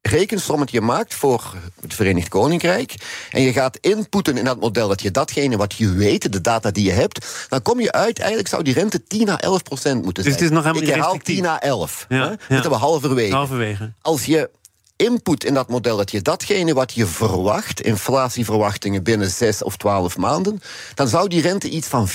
rekensommetje 0.07 0.81
maakt 0.81 1.14
voor 1.14 1.55
het 1.81 1.95
Verenigd 1.95 2.29
Koninkrijk. 2.29 2.95
en 3.31 3.42
je 3.42 3.53
gaat 3.53 3.79
inputten 3.81 4.37
in 4.37 4.45
dat 4.45 4.61
model 4.61 4.88
dat 4.88 5.03
je 5.03 5.11
datgene 5.11 5.57
wat 5.57 5.75
je 5.75 5.92
weet, 5.92 6.33
de 6.33 6.40
data 6.40 6.71
die 6.71 6.85
je 6.85 6.92
hebt. 6.92 7.47
dan 7.49 7.62
kom 7.62 7.81
je 7.81 7.92
uit, 7.92 8.19
eigenlijk 8.19 8.49
zou 8.49 8.62
die 8.62 8.75
rente 8.75 9.05
10 9.05 9.29
à 9.29 9.38
11 9.38 9.62
procent 9.62 10.05
moeten 10.05 10.23
zijn. 10.23 10.35
Dus 10.35 10.42
het 10.42 10.53
is 10.53 10.57
nog 10.57 10.64
helemaal 10.64 10.88
Ik 10.88 10.95
herhaal 10.95 11.12
restrictief. 11.12 11.45
10 11.45 11.47
à 11.47 11.59
11. 11.59 12.07
Ja, 12.09 12.29
hè. 12.29 12.55
Zitten 12.55 12.71
we 12.71 12.77
halverwege. 12.77 13.35
Halverwege. 13.35 13.92
Als 14.03 14.25
je 14.25 14.51
input 14.97 15.45
in 15.45 15.55
dat 15.55 15.69
model 15.69 15.97
dat 15.97 16.11
je 16.11 16.23
datgene 16.23 16.75
wat 16.75 16.92
je 16.92 17.07
verwacht, 17.07 17.81
inflatieverwachtingen 17.81 19.03
binnen 19.03 19.31
6 19.31 19.62
of 19.62 19.77
12 19.77 20.16
maanden, 20.16 20.61
dan 20.95 21.09
zou 21.09 21.29
die 21.29 21.42
rente 21.42 21.69
iets 21.69 21.88
van 21.88 22.09
4% 22.09 22.12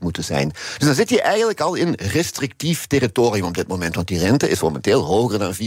moeten 0.00 0.24
zijn. 0.24 0.48
Dus 0.48 0.86
dan 0.86 0.94
zit 0.94 1.08
je 1.08 1.22
eigenlijk 1.22 1.60
al 1.60 1.74
in 1.74 1.94
restrictief 1.96 2.86
territorium 2.86 3.46
op 3.46 3.54
dit 3.54 3.68
moment, 3.68 3.94
want 3.94 4.08
die 4.08 4.18
rente 4.18 4.48
is 4.48 4.60
momenteel 4.60 5.02
hoger 5.02 5.38
dan 5.38 5.54
4%. 5.54 5.58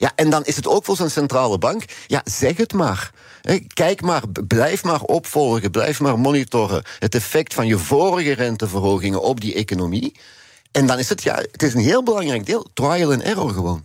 Ja, 0.00 0.12
en 0.14 0.30
dan 0.30 0.44
is 0.44 0.56
het 0.56 0.66
ook 0.66 0.84
voor 0.84 0.96
zo'n 0.96 1.08
centrale 1.08 1.58
bank, 1.58 1.84
ja, 2.06 2.20
zeg 2.24 2.56
het 2.56 2.72
maar. 2.72 3.10
Kijk 3.66 4.00
maar, 4.00 4.22
blijf 4.46 4.84
maar 4.84 5.02
opvolgen, 5.02 5.70
blijf 5.70 6.00
maar 6.00 6.18
monitoren 6.18 6.82
het 6.98 7.14
effect 7.14 7.54
van 7.54 7.66
je 7.66 7.78
vorige 7.78 8.32
renteverhogingen 8.32 9.22
op 9.22 9.40
die 9.40 9.54
economie. 9.54 10.14
En 10.72 10.86
dan 10.86 10.98
is 10.98 11.08
het, 11.08 11.22
ja, 11.22 11.34
het 11.34 11.62
is 11.62 11.74
een 11.74 11.80
heel 11.80 12.02
belangrijk 12.02 12.46
deel, 12.46 12.66
trial 12.74 13.12
and 13.12 13.22
error 13.22 13.50
gewoon. 13.50 13.84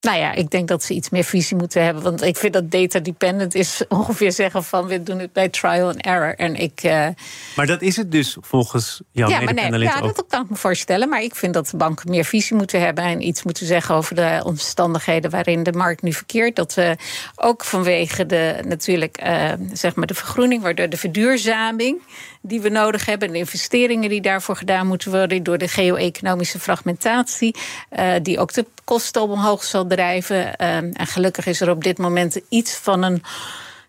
Nou 0.00 0.18
ja, 0.18 0.32
ik 0.32 0.50
denk 0.50 0.68
dat 0.68 0.82
ze 0.82 0.94
iets 0.94 1.10
meer 1.10 1.24
visie 1.24 1.56
moeten 1.56 1.84
hebben. 1.84 2.02
Want 2.02 2.22
ik 2.22 2.36
vind 2.36 2.52
dat 2.52 2.70
data 2.70 2.98
dependent 2.98 3.54
is 3.54 3.82
ongeveer 3.88 4.32
zeggen 4.32 4.64
van 4.64 4.86
we 4.86 5.02
doen 5.02 5.18
het 5.18 5.32
bij 5.32 5.48
trial 5.48 5.88
and 5.88 6.00
error. 6.02 6.34
En 6.36 6.54
ik. 6.56 6.80
eh, 6.82 7.06
Maar 7.56 7.66
dat 7.66 7.82
is 7.82 7.96
het 7.96 8.12
dus 8.12 8.36
volgens 8.40 9.00
jouw 9.12 9.28
ja, 9.28 9.40
maar 9.40 9.54
nee, 9.54 9.78
ja, 9.78 10.00
ook. 10.00 10.16
dat 10.16 10.24
kan 10.28 10.42
ik 10.42 10.50
me 10.50 10.56
voorstellen. 10.56 11.08
Maar 11.08 11.22
ik 11.22 11.34
vind 11.34 11.54
dat 11.54 11.68
de 11.68 11.76
banken 11.76 12.10
meer 12.10 12.24
visie 12.24 12.56
moeten 12.56 12.80
hebben 12.80 13.04
en 13.04 13.26
iets 13.26 13.42
moeten 13.42 13.66
zeggen 13.66 13.94
over 13.94 14.14
de 14.14 14.40
omstandigheden 14.44 15.30
waarin 15.30 15.62
de 15.62 15.72
markt 15.72 16.02
nu 16.02 16.12
verkeert. 16.12 16.56
Dat 16.56 16.74
we 16.74 16.96
ook 17.36 17.64
vanwege 17.64 18.26
de 18.26 18.60
natuurlijk 18.66 19.16
eh, 19.16 19.52
zeg 19.72 19.94
maar 19.94 20.06
de 20.06 20.14
vergroening, 20.14 20.62
waardoor 20.62 20.88
de 20.88 20.96
verduurzaming 20.96 22.02
die 22.40 22.60
we 22.60 22.68
nodig 22.68 23.06
hebben, 23.06 23.32
de 23.32 23.38
investeringen 23.38 24.08
die 24.08 24.20
daarvoor 24.20 24.56
gedaan 24.56 24.86
moeten 24.86 25.10
worden, 25.10 25.42
door 25.42 25.58
de 25.58 25.68
geo-economische 25.68 26.58
fragmentatie, 26.58 27.54
eh, 27.88 28.12
die 28.22 28.38
ook 28.38 28.52
de 28.52 28.66
kosten 28.84 29.22
omhoog 29.22 29.64
zal 29.64 29.86
drijven. 29.86 30.56
Eh, 30.56 30.76
en 30.76 31.06
gelukkig 31.06 31.46
is 31.46 31.60
er 31.60 31.70
op 31.70 31.84
dit 31.84 31.98
moment 31.98 32.40
iets 32.48 32.74
van 32.74 33.02
een 33.02 33.22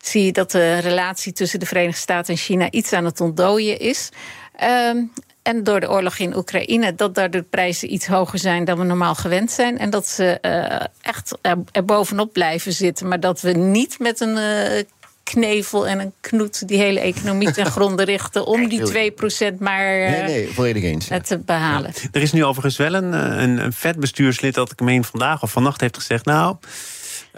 zie 0.01 0.25
je 0.25 0.31
dat 0.31 0.51
de 0.51 0.77
relatie 0.77 1.33
tussen 1.33 1.59
de 1.59 1.65
Verenigde 1.65 1.99
Staten 1.99 2.33
en 2.33 2.39
China 2.39 2.71
iets 2.71 2.93
aan 2.93 3.05
het 3.05 3.21
ontdooien 3.21 3.79
is. 3.79 4.09
Ehm, 4.55 4.97
en 5.41 5.63
door 5.63 5.79
de 5.79 5.89
oorlog 5.89 6.17
in 6.17 6.35
Oekraïne, 6.35 6.95
dat 6.95 7.15
daar 7.15 7.31
de 7.31 7.41
prijzen 7.41 7.93
iets 7.93 8.07
hoger 8.07 8.39
zijn 8.39 8.65
dan 8.65 8.77
we 8.77 8.83
normaal 8.83 9.15
gewend 9.15 9.51
zijn. 9.51 9.77
En 9.77 9.89
dat 9.89 10.07
ze 10.07 10.39
eh, 10.39 10.85
echt 11.01 11.37
er, 11.41 11.85
bovenop 11.85 12.33
blijven 12.33 12.73
zitten. 12.73 13.07
Maar 13.07 13.19
dat 13.19 13.41
we 13.41 13.51
niet 13.51 13.99
met 13.99 14.19
een 14.19 14.37
knevel 15.33 15.87
en 15.87 15.99
een 15.99 16.13
knoet 16.21 16.67
die 16.67 16.77
hele 16.77 16.99
economie 16.99 17.51
ten 17.51 17.65
gronde 17.75 18.03
richten. 18.03 18.45
om 18.45 18.67
die 18.69 19.11
2% 19.11 19.57
maar 19.59 20.01
eh, 20.01 20.11
Nee, 20.11 20.23
nee, 20.23 20.53
volledig 20.53 20.83
eens. 20.83 21.07
ja. 21.07 21.19
te 21.19 21.37
behalen. 21.37 21.93
Er 22.11 22.21
is 22.21 22.31
nu 22.31 22.43
overigens 22.45 22.77
wel 22.77 22.93
een, 22.93 23.13
eh, 23.13 23.41
een, 23.41 23.57
een 23.63 23.73
vet 23.73 23.99
bestuurslid 23.99 24.53
dat 24.53 24.71
ik 24.71 24.79
meen 24.79 25.03
vandaag 25.03 25.41
of 25.41 25.51
vannacht 25.51 25.81
heeft 25.81 25.97
gezegd. 25.97 26.25
Nou, 26.25 26.55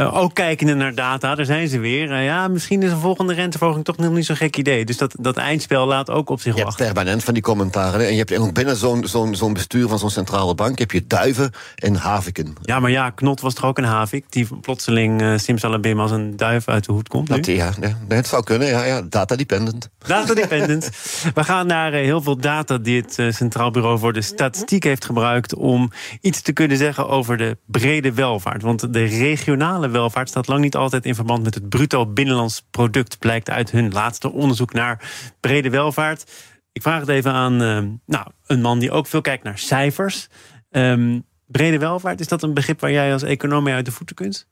eh, 0.02 0.18
ook 0.18 0.34
kijkende 0.34 0.74
naar 0.74 0.96
data, 0.96 1.36
daar 1.36 1.46
zijn 1.46 1.68
ze 1.68 1.80
weer. 1.80 2.12
Eh, 2.12 2.26
ja, 2.26 2.48
misschien 2.48 2.84
is 2.84 2.92
een 2.92 2.98
volgende 2.98 3.34
renteverhoging 3.34 3.86
toch 3.86 3.98
nog 3.98 4.12
niet 4.12 4.26
zo'n 4.26 4.36
gek 4.36 4.58
idee. 4.58 4.86
Dus 4.86 4.98
dat, 4.98 5.16
dat 5.20 5.38
eindspel 5.38 5.88
laat 5.88 6.10
ook 6.10 6.30
op 6.30 6.42
zich 6.42 6.54
Je 6.56 6.60
hebt 6.60 6.64
wachten. 6.64 6.86
permanent 6.94 7.24
van 7.24 7.34
die 7.34 7.44
commentaren. 7.44 8.00
hè. 8.00 8.06
En 8.06 8.12
je 8.12 8.18
hebt 8.18 8.38
ook 8.38 8.54
binnen 8.54 8.76
zo'n 8.76 9.08
zo'n 9.08 9.36
zo'n 9.36 9.54
bestuur 9.54 9.88
van 9.88 10.00
zo'n 10.00 10.10
centrale 10.10 10.56
bank... 10.56 10.80
heb 10.80 10.92
je 10.92 11.08
duiven 11.08 11.52
en 11.76 11.96
haviken. 11.96 12.56
Ja, 12.62 12.80
maar 12.80 12.92
ja, 12.92 13.10
Knot 13.10 13.42
was 13.42 13.54
toch 13.54 13.66
ook 13.66 13.78
een 13.78 13.84
havik 13.84 14.26
die 14.30 14.48
plotseling 14.62 15.22
uh, 15.22 15.38
simsalabim 15.38 16.00
als 16.00 16.12
een 16.12 16.38
duif 16.38 16.68
uit 16.68 16.86
de 16.86 16.92
hoed 16.92 17.08
komt. 17.08 17.30
Nu? 17.30 17.36
Dat, 17.36 17.46
ja, 17.46 17.72
nee, 17.80 17.96
nee, 18.08 18.18
het 18.18 18.28
zou 18.28 18.44
kunnen, 18.44 18.68
ja, 18.68 18.84
ja 18.84 19.02
data 19.02 19.36
dependent. 19.36 19.90
Data 20.08 20.34
dependent. 20.34 20.90
We 21.34 21.44
gaan 21.44 21.68
naar 21.68 21.94
eh, 21.94 22.04
heel 22.04 22.22
veel 22.22 22.38
data 22.38 22.78
die 22.78 23.02
het 23.02 23.20
eh, 23.20 23.32
Centraal 23.32 23.72
Bureau 23.72 24.00
voor 24.00 24.14
de 24.14 24.22
Statistiek 24.22 24.84
heeft 24.84 25.06
gebruikt 25.06 25.56
om 25.56 25.92
iets 26.22 26.42
te 26.42 26.52
kunnen 26.52 26.78
zeggen 26.78 27.10
over 27.10 27.38
de 27.38 27.58
brede 27.66 28.14
welvaart. 28.14 28.62
Want 28.62 28.94
de 28.94 29.04
regionale 29.04 29.90
welvaart 29.92 30.30
staat 30.30 30.48
lang 30.48 30.62
niet 30.62 30.76
altijd 30.76 31.06
in 31.06 31.16
verband 31.16 31.44
met 31.44 31.54
het 31.56 31.70
bruto 31.70 32.06
binnenlands 32.06 32.64
product, 32.72 33.20
blijkt 33.20 33.50
uit 33.50 33.72
hun 33.72 33.92
laatste 33.92 34.32
onderzoek 34.32 34.74
naar 34.74 35.10
brede 35.40 35.70
welvaart. 35.70 36.32
Ik 36.72 36.82
vraag 36.82 37.00
het 37.00 37.10
even 37.10 37.32
aan 37.32 37.54
eh, 37.62 37.84
nou, 38.06 38.28
een 38.48 38.62
man 38.62 38.80
die 38.80 38.92
ook 38.92 39.08
veel 39.08 39.22
kijkt 39.22 39.44
naar 39.44 39.58
cijfers. 39.58 40.28
Ehm, 40.70 41.20
brede 41.48 41.78
welvaart, 41.78 42.20
is 42.20 42.28
dat 42.28 42.44
een 42.44 42.54
begrip 42.54 42.80
waar 42.80 42.92
jij 42.92 43.14
als 43.14 43.24
econoom 43.24 43.64
mee 43.64 43.74
uit 43.74 43.86
de 43.86 43.92
voeten 43.92 44.16
kunt? 44.16 44.48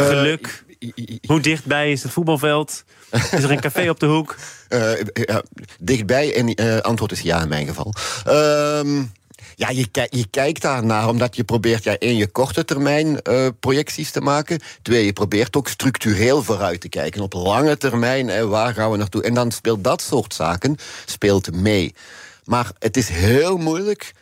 Geluk. 0.00 0.64
Eh, 0.78 0.88
i- 0.96 1.18
Hoe 1.26 1.40
dichtbij 1.40 1.92
is 1.92 2.02
het 2.02 2.12
voetbalveld? 2.12 2.84
Is 3.10 3.32
er 3.32 3.50
een 3.50 3.60
café 3.60 3.88
op 3.90 4.00
de 4.00 4.06
hoek? 4.06 4.36
eh, 4.68 4.92
ja, 5.12 5.42
dichtbij 5.80 6.34
en 6.54 6.82
antwoord 6.82 7.12
is 7.12 7.20
ja 7.20 7.42
in 7.42 7.48
mijn 7.48 7.66
geval. 7.66 7.94
Ehm, 8.24 9.02
ja, 9.56 9.70
je, 9.70 9.86
je 10.10 10.26
kijkt 10.30 10.62
daar 10.62 10.84
naar 10.84 11.08
omdat 11.08 11.36
je 11.36 11.44
probeert 11.44 11.84
ja, 11.84 11.98
één, 11.98 12.16
je 12.16 12.26
korte 12.26 12.64
termijn 12.64 13.22
eh, 13.22 13.48
projecties 13.60 14.10
te 14.10 14.20
maken. 14.20 14.60
Twee, 14.82 15.04
je 15.04 15.12
probeert 15.12 15.56
ook 15.56 15.68
structureel 15.68 16.42
vooruit 16.42 16.80
te 16.80 16.88
kijken. 16.88 17.22
Op 17.22 17.32
lange 17.32 17.76
termijn, 17.76 18.28
eh, 18.28 18.44
waar 18.44 18.74
gaan 18.74 18.90
we 18.90 18.96
naartoe? 18.96 19.22
En 19.22 19.34
dan 19.34 19.50
speelt 19.50 19.84
dat 19.84 20.02
soort 20.02 20.34
zaken 20.34 20.76
speelt 21.06 21.54
mee. 21.54 21.94
Maar 22.44 22.70
het 22.78 22.96
is 22.96 23.08
heel 23.08 23.56
moeilijk 23.56 24.12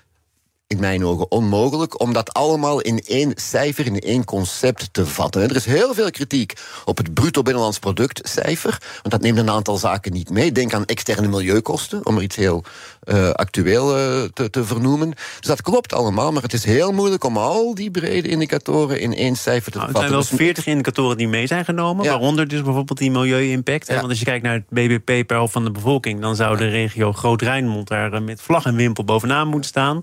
in 0.66 0.80
mijn 0.80 1.04
ogen 1.04 1.30
onmogelijk 1.30 2.00
om 2.00 2.12
dat 2.12 2.32
allemaal 2.32 2.80
in 2.80 2.98
één 2.98 3.32
cijfer, 3.34 3.86
in 3.86 4.00
één 4.00 4.24
concept 4.24 4.88
te 4.92 5.06
vatten. 5.06 5.42
En 5.42 5.48
er 5.48 5.56
is 5.56 5.64
heel 5.64 5.94
veel 5.94 6.10
kritiek 6.10 6.52
op 6.84 6.96
het 6.96 7.14
bruto 7.14 7.42
binnenlands 7.42 7.78
product 7.78 8.28
cijfer, 8.28 8.82
want 8.94 9.10
dat 9.10 9.20
neemt 9.20 9.38
een 9.38 9.50
aantal 9.50 9.76
zaken 9.76 10.12
niet 10.12 10.30
mee. 10.30 10.52
Denk 10.52 10.74
aan 10.74 10.84
externe 10.84 11.28
milieukosten, 11.28 12.06
om 12.06 12.16
er 12.16 12.22
iets 12.22 12.36
heel 12.36 12.64
uh, 13.04 13.30
actueel 13.30 13.98
uh, 13.98 14.22
te, 14.32 14.50
te, 14.50 14.64
vernoemen. 14.64 15.10
Dus 15.10 15.48
dat 15.48 15.62
klopt 15.62 15.92
allemaal, 15.92 16.32
maar 16.32 16.42
het 16.42 16.52
is 16.52 16.64
heel 16.64 16.92
moeilijk 16.92 17.24
om 17.24 17.36
al 17.36 17.74
die 17.74 17.90
brede 17.90 18.28
indicatoren 18.28 19.00
in 19.00 19.14
één 19.14 19.36
cijfer 19.36 19.72
te 19.72 19.78
nou, 19.78 19.90
vatten. 19.90 20.10
Er 20.10 20.22
zijn 20.22 20.28
wel 20.28 20.46
veertig 20.46 20.66
indicatoren 20.66 21.16
die 21.16 21.28
mee 21.28 21.46
zijn 21.46 21.64
genomen, 21.64 22.04
ja. 22.04 22.10
waaronder 22.10 22.48
dus 22.48 22.62
bijvoorbeeld 22.62 22.98
die 22.98 23.10
milieu-impact. 23.10 23.86
Ja. 23.86 23.94
Want 23.94 24.08
als 24.08 24.18
je 24.18 24.24
kijkt 24.24 24.42
naar 24.42 24.54
het 24.54 24.68
BBP 24.68 25.26
per 25.26 25.36
hoofd 25.36 25.52
van 25.52 25.64
de 25.64 25.70
bevolking, 25.70 26.20
dan 26.20 26.36
zou 26.36 26.56
de 26.56 26.68
regio 26.68 27.12
Groot-Rijnmond 27.12 27.88
daar 27.88 28.12
eh, 28.12 28.20
met 28.20 28.40
vlag 28.40 28.64
en 28.64 28.76
wimpel 28.76 29.04
bovenaan 29.04 29.48
moeten 29.48 29.70
staan. 29.70 30.02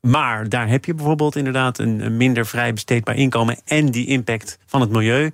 Maar 0.00 0.48
daar 0.48 0.68
heb 0.68 0.84
je 0.84 0.94
bijvoorbeeld 0.94 1.36
inderdaad 1.36 1.78
een 1.78 2.16
minder 2.16 2.46
vrij 2.46 2.72
besteedbaar 2.72 3.16
inkomen 3.16 3.58
en 3.64 3.86
die 3.86 4.06
impact 4.06 4.58
van 4.66 4.80
het 4.80 4.90
milieu. 4.90 5.30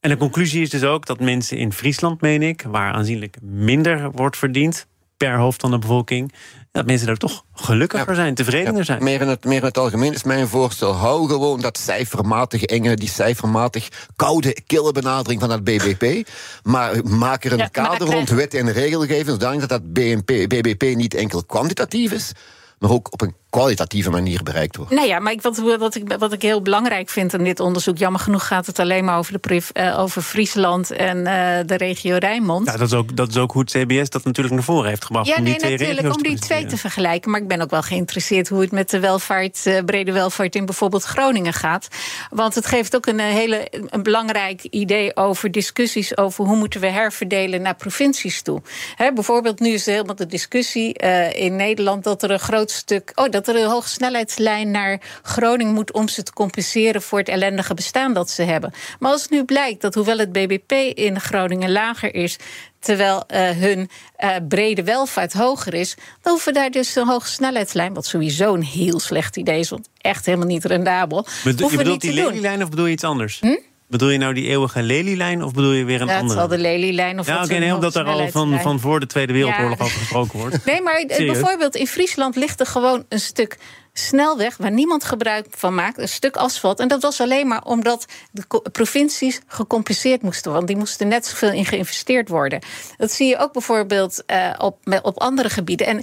En 0.00 0.10
de 0.10 0.16
conclusie 0.16 0.62
is 0.62 0.70
dus 0.70 0.82
ook 0.82 1.06
dat 1.06 1.20
mensen 1.20 1.56
in 1.56 1.72
Friesland, 1.72 2.20
meen 2.20 2.42
ik, 2.42 2.64
waar 2.68 2.92
aanzienlijk 2.92 3.36
minder 3.40 4.10
wordt 4.10 4.36
verdiend 4.36 4.86
per 5.28 5.38
hoofd 5.38 5.60
van 5.60 5.70
de 5.70 5.78
bevolking, 5.78 6.32
dat 6.72 6.86
mensen 6.86 7.06
daar 7.06 7.16
toch 7.16 7.44
gelukkiger 7.52 8.08
ja. 8.08 8.14
zijn, 8.14 8.34
tevredener 8.34 8.76
ja, 8.76 8.84
zijn. 8.84 9.02
Meer 9.02 9.20
in, 9.20 9.28
het, 9.28 9.44
meer 9.44 9.58
in 9.58 9.64
het 9.64 9.78
algemeen 9.78 10.12
is 10.12 10.22
mijn 10.22 10.48
voorstel: 10.48 10.92
hou 10.92 11.28
gewoon 11.28 11.60
dat 11.60 11.78
cijfermatig 11.78 12.62
enge, 12.62 12.94
die 12.96 13.08
cijfermatig 13.08 13.88
koude, 14.16 14.56
kille 14.66 14.92
benadering 14.92 15.40
van 15.40 15.48
dat 15.48 15.64
BBP. 15.64 16.28
Maar 16.62 17.04
maak 17.04 17.44
er 17.44 17.52
een 17.52 17.58
ja, 17.58 17.66
kader 17.66 18.06
rond 18.06 18.28
wet 18.28 18.54
en 18.54 18.72
regelgeving, 18.72 19.26
zodanig 19.26 19.60
dat 19.60 19.68
dat 19.68 19.92
BNP, 19.92 20.48
BBP 20.48 20.96
niet 20.96 21.14
enkel 21.14 21.44
kwantitatief 21.44 22.12
is, 22.12 22.32
maar 22.78 22.90
ook 22.90 23.12
op 23.12 23.20
een 23.20 23.34
kwalitatieve 23.52 24.10
manier 24.10 24.42
bereikt 24.42 24.76
wordt. 24.76 24.92
Nou 24.92 25.06
ja, 25.06 25.18
maar 25.18 25.32
ik, 25.32 25.42
wat, 25.42 25.56
wat, 25.78 25.94
ik, 25.94 26.14
wat 26.18 26.32
ik 26.32 26.42
heel 26.42 26.62
belangrijk 26.62 27.08
vind 27.08 27.32
in 27.32 27.44
dit 27.44 27.60
onderzoek... 27.60 27.98
jammer 27.98 28.20
genoeg 28.20 28.46
gaat 28.46 28.66
het 28.66 28.78
alleen 28.78 29.04
maar 29.04 29.18
over, 29.18 29.40
de 29.40 29.62
uh, 29.74 29.98
over 29.98 30.22
Friesland 30.22 30.90
en 30.90 31.16
uh, 31.18 31.24
de 31.66 31.74
regio 31.76 32.16
Rijnmond. 32.16 32.66
Ja, 32.66 32.76
dat 32.76 32.86
is, 32.86 32.94
ook, 32.94 33.16
dat 33.16 33.28
is 33.28 33.36
ook 33.36 33.52
hoe 33.52 33.62
het 33.62 33.70
CBS 33.70 34.10
dat 34.10 34.24
natuurlijk 34.24 34.54
naar 34.54 34.64
voren 34.64 34.88
heeft 34.88 35.04
gebracht. 35.04 35.26
Ja, 35.26 35.36
om 35.36 35.42
nee, 35.42 35.58
die 35.58 35.70
natuurlijk, 35.70 36.14
om 36.14 36.22
die 36.22 36.38
twee 36.38 36.66
te 36.66 36.76
vergelijken. 36.76 37.30
Maar 37.30 37.40
ik 37.40 37.48
ben 37.48 37.60
ook 37.60 37.70
wel 37.70 37.82
geïnteresseerd 37.82 38.48
hoe 38.48 38.60
het 38.60 38.72
met 38.72 38.90
de 38.90 39.00
welvaart, 39.00 39.66
uh, 39.66 39.78
brede 39.84 40.12
welvaart... 40.12 40.54
in 40.54 40.66
bijvoorbeeld 40.66 41.02
Groningen 41.02 41.52
gaat. 41.52 41.88
Want 42.30 42.54
het 42.54 42.66
geeft 42.66 42.96
ook 42.96 43.06
een 43.06 43.20
hele 43.20 43.68
een 43.70 44.02
belangrijk 44.02 44.62
idee 44.62 45.16
over 45.16 45.50
discussies... 45.50 46.16
over 46.16 46.44
hoe 46.44 46.56
moeten 46.56 46.80
we 46.80 46.86
herverdelen 46.86 47.62
naar 47.62 47.74
provincies 47.74 48.42
toe. 48.42 48.62
He, 48.96 49.12
bijvoorbeeld 49.12 49.60
nu 49.60 49.70
is 49.70 49.86
er 49.86 49.92
helemaal 49.92 50.14
de 50.14 50.26
discussie 50.26 50.92
in 51.32 51.56
Nederland... 51.56 52.04
dat 52.04 52.22
er 52.22 52.30
een 52.30 52.40
groot 52.40 52.70
stuk... 52.70 53.12
Oh, 53.14 53.30
dat 53.30 53.41
er 53.48 53.56
een 53.56 53.70
hoogsnelheidslijn 53.70 54.70
naar 54.70 55.00
Groningen 55.22 55.74
moet 55.74 55.92
om 55.92 56.08
ze 56.08 56.22
te 56.22 56.32
compenseren 56.32 57.02
voor 57.02 57.18
het 57.18 57.28
ellendige 57.28 57.74
bestaan 57.74 58.14
dat 58.14 58.30
ze 58.30 58.42
hebben. 58.42 58.72
Maar 58.98 59.10
als 59.10 59.22
het 59.22 59.30
nu 59.30 59.44
blijkt 59.44 59.80
dat 59.80 59.94
hoewel 59.94 60.18
het 60.18 60.32
BBP 60.32 60.72
in 60.94 61.20
Groningen 61.20 61.72
lager 61.72 62.14
is, 62.14 62.36
terwijl 62.78 63.24
uh, 63.28 63.50
hun 63.50 63.90
uh, 64.18 64.36
brede 64.48 64.84
welvaart 64.84 65.32
hoger 65.32 65.74
is, 65.74 65.94
dan 66.22 66.32
hoeven 66.32 66.52
we 66.52 66.58
daar 66.58 66.70
dus 66.70 66.96
een 66.96 67.06
hoge 67.06 67.28
snelheidslijn, 67.28 67.94
wat 67.94 68.06
sowieso 68.06 68.54
een 68.54 68.62
heel 68.62 69.00
slecht 69.00 69.36
idee 69.36 69.58
is, 69.58 69.70
want 69.70 69.88
echt 69.98 70.26
helemaal 70.26 70.46
niet 70.46 70.64
rendabel. 70.64 71.26
Maar 71.44 71.54
je 71.70 71.76
bedoelt 71.76 72.00
die 72.00 72.12
lelielijn 72.12 72.62
of 72.62 72.68
bedoel 72.68 72.86
je 72.86 72.92
iets 72.92 73.04
anders? 73.04 73.40
Hm? 73.40 73.56
Bedoel 73.92 74.08
je 74.10 74.18
nou 74.18 74.34
die 74.34 74.48
eeuwige 74.48 74.82
lelielijn 74.82 75.42
of 75.44 75.52
bedoel 75.52 75.72
je 75.72 75.84
weer 75.84 76.00
een 76.00 76.06
Ja, 76.06 76.12
het 76.12 76.20
andere? 76.22 76.38
zal 76.38 76.48
de 76.48 76.58
lelielijn 76.58 77.18
of 77.18 77.26
ja, 77.26 77.42
oké, 77.42 77.58
nee, 77.58 77.74
omdat 77.74 77.94
er 77.94 78.04
al 78.04 78.28
van, 78.30 78.60
van 78.60 78.80
voor 78.80 79.00
de 79.00 79.06
Tweede 79.06 79.32
Wereldoorlog 79.32 79.78
Ja. 79.78 79.84
over 79.84 79.98
gesproken 79.98 80.38
wordt. 80.38 80.64
Nee, 80.64 80.80
maar 80.82 81.04
Serieus? 81.08 81.32
bijvoorbeeld 81.32 81.76
in 81.76 81.86
Friesland 81.86 82.36
ligt 82.36 82.60
er 82.60 82.66
gewoon 82.66 83.04
een 83.08 83.20
stuk 83.20 83.58
snelweg 83.92 84.56
waar 84.56 84.70
niemand 84.70 85.04
gebruik 85.04 85.46
van 85.50 85.74
maakt, 85.74 85.98
een 85.98 86.08
stuk 86.08 86.36
asfalt. 86.36 86.80
En 86.80 86.88
dat 86.88 87.02
was 87.02 87.20
alleen 87.20 87.48
maar 87.48 87.62
omdat 87.64 88.04
de 88.30 88.42
provincies 88.72 89.40
gecompenseerd 89.46 90.22
moesten 90.22 90.50
worden. 90.50 90.66
Want 90.66 90.68
die 90.68 90.76
moesten 90.76 91.08
net 91.08 91.26
zoveel 91.26 91.52
in 91.52 91.64
geïnvesteerd 91.66 92.28
worden. 92.28 92.62
Dat 92.96 93.12
zie 93.12 93.28
je 93.28 93.38
ook 93.38 93.52
bijvoorbeeld 93.52 94.22
eh, 94.26 94.50
op, 94.58 95.00
op 95.02 95.18
andere 95.20 95.50
gebieden. 95.50 95.86
En 95.86 96.02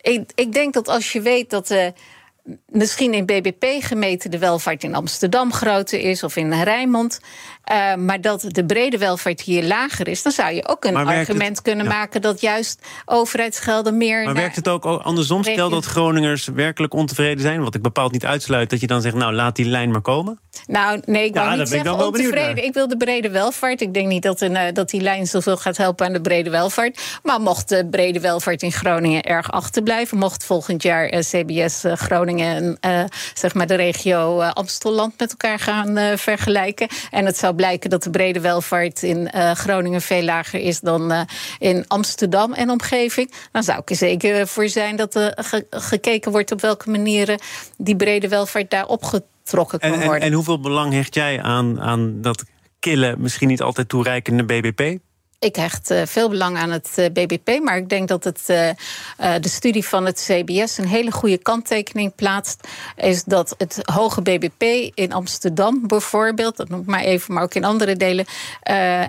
ik, 0.00 0.30
ik 0.34 0.52
denk 0.52 0.74
dat 0.74 0.88
als 0.88 1.12
je 1.12 1.20
weet 1.20 1.50
dat. 1.50 1.70
eh, 1.70 1.86
Misschien 2.66 3.12
in 3.14 3.26
BBP 3.26 3.64
gemeten 3.80 4.30
de 4.30 4.38
welvaart 4.38 4.84
in 4.84 4.94
Amsterdam 4.94 5.52
groter 5.52 6.00
is 6.00 6.22
of 6.22 6.36
in 6.36 6.62
Rijnmond. 6.62 7.20
eh, 7.64 7.94
maar 7.94 8.20
dat 8.20 8.44
de 8.48 8.64
brede 8.64 8.98
welvaart 8.98 9.40
hier 9.40 9.64
lager 9.64 10.08
is. 10.08 10.22
Dan 10.22 10.32
zou 10.32 10.54
je 10.54 10.68
ook 10.68 10.84
een 10.84 10.96
argument 10.96 11.56
het- 11.56 11.62
kunnen 11.62 11.84
ja. 11.84 11.90
maken 11.92 12.20
dat 12.22 12.40
juist 12.40 12.86
overheidsgelden 13.04 13.96
meer. 13.96 14.24
Maar 14.24 14.34
werkt 14.34 14.56
het 14.56 14.68
ook 14.68 14.84
andersom? 14.84 15.44
Stel 15.44 15.68
dat 15.70 15.84
Groningers 15.84 16.46
werkelijk 16.46 16.94
ontevreden 16.94 17.40
zijn, 17.42 17.62
wat 17.62 17.74
ik 17.74 17.82
bepaald 17.82 18.12
niet 18.12 18.24
uitsluit, 18.24 18.70
dat 18.70 18.80
je 18.80 18.86
dan 18.86 19.00
zegt, 19.02 19.14
nou 19.14 19.32
laat 19.32 19.56
die 19.56 19.66
lijn 19.66 19.90
maar 19.90 20.00
komen? 20.00 20.38
Nou, 20.66 21.00
nee, 21.04 21.24
ik 21.24 21.34
wil 21.34 21.50
niet 21.50 21.60
ik 21.60 21.66
zeggen 21.66 22.04
ontevreden. 22.06 22.64
Ik 22.64 22.74
wil 22.74 22.88
de 22.88 22.96
brede 22.96 23.30
welvaart. 23.30 23.80
Ik 23.80 23.94
denk 23.94 24.08
niet 24.08 24.22
dat, 24.22 24.40
een, 24.40 24.56
eh, 24.56 24.72
dat 24.72 24.90
die 24.90 25.00
lijn 25.00 25.26
zoveel 25.26 25.56
gaat 25.56 25.76
helpen 25.76 26.06
aan 26.06 26.12
de 26.12 26.20
brede 26.20 26.50
welvaart. 26.50 27.18
Maar 27.22 27.40
mocht 27.40 27.68
de 27.68 27.86
brede 27.90 28.20
welvaart 28.20 28.62
in 28.62 28.72
Groningen 28.72 29.22
erg 29.22 29.50
achterblijven... 29.50 30.18
mocht 30.18 30.44
volgend 30.44 30.82
jaar 30.82 31.06
eh, 31.08 31.20
CBS 31.20 31.84
eh, 31.84 31.92
Groningen 32.38 32.78
en 32.80 33.04
eh, 33.04 33.04
zeg 33.34 33.54
maar 33.54 33.66
de 33.66 33.74
regio 33.74 34.40
eh, 34.40 34.52
Amstelland 34.52 35.18
met 35.18 35.30
elkaar 35.30 35.58
gaan 35.58 35.96
eh, 35.96 36.16
vergelijken... 36.16 36.88
en 37.10 37.26
het 37.26 37.36
zou 37.38 37.54
blijken 37.54 37.90
dat 37.90 38.02
de 38.02 38.10
brede 38.10 38.40
welvaart 38.40 39.02
in 39.02 39.30
Groningen 39.54 40.00
veel 40.00 40.22
lager 40.22 40.60
is... 40.60 40.80
dan 40.80 41.26
in 41.58 41.84
Amsterdam 41.88 42.52
en 42.52 42.70
omgeving... 42.70 43.32
dan 43.52 43.62
zou 43.62 43.78
ik 43.78 43.90
er 43.90 43.96
zeker 43.96 44.46
voor 44.46 44.68
zijn 44.68 44.96
dat 44.96 45.14
er 45.14 45.32
ge- 45.36 45.66
gekeken 45.70 46.32
wordt... 46.32 46.52
op 46.52 46.60
welke 46.60 46.90
manieren 46.90 47.40
die 47.76 47.96
brede 47.96 48.28
welvaart 48.28 48.70
daar 48.70 48.86
opgetrokken 48.86 49.78
kan 49.78 49.92
En, 49.92 50.00
en, 50.00 50.06
worden. 50.06 50.22
en 50.22 50.32
hoeveel 50.32 50.60
belang 50.60 50.92
hecht 50.92 51.14
jij 51.14 51.42
aan, 51.42 51.80
aan 51.80 52.20
dat 52.20 52.44
kille, 52.78 53.14
misschien 53.18 53.48
niet 53.48 53.62
altijd 53.62 53.88
toereikende 53.88 54.44
BBP? 54.44 54.98
Ik 55.40 55.56
hecht 55.56 55.90
eh, 55.90 56.02
veel 56.06 56.28
belang 56.28 56.56
aan 56.56 56.70
het 56.70 56.92
eh, 56.96 57.04
BBP, 57.12 57.60
maar 57.62 57.76
ik 57.76 57.88
denk 57.88 58.08
dat 58.08 58.24
het, 58.24 58.42
eh, 58.46 58.70
de 59.40 59.48
studie 59.48 59.84
van 59.84 60.06
het 60.06 60.28
CBS 60.30 60.78
een 60.78 60.86
hele 60.86 61.10
goede 61.10 61.38
kanttekening 61.38 62.14
plaatst. 62.14 62.68
Is 62.96 63.24
dat 63.24 63.54
het 63.58 63.80
hoge 63.82 64.22
BBP 64.22 64.62
in 64.94 65.12
Amsterdam 65.12 65.86
bijvoorbeeld, 65.86 66.56
dat 66.56 66.68
noem 66.68 66.80
ik 66.80 66.86
maar 66.86 67.00
even, 67.00 67.34
maar 67.34 67.42
ook 67.42 67.54
in 67.54 67.64
andere 67.64 67.96
delen, 67.96 68.26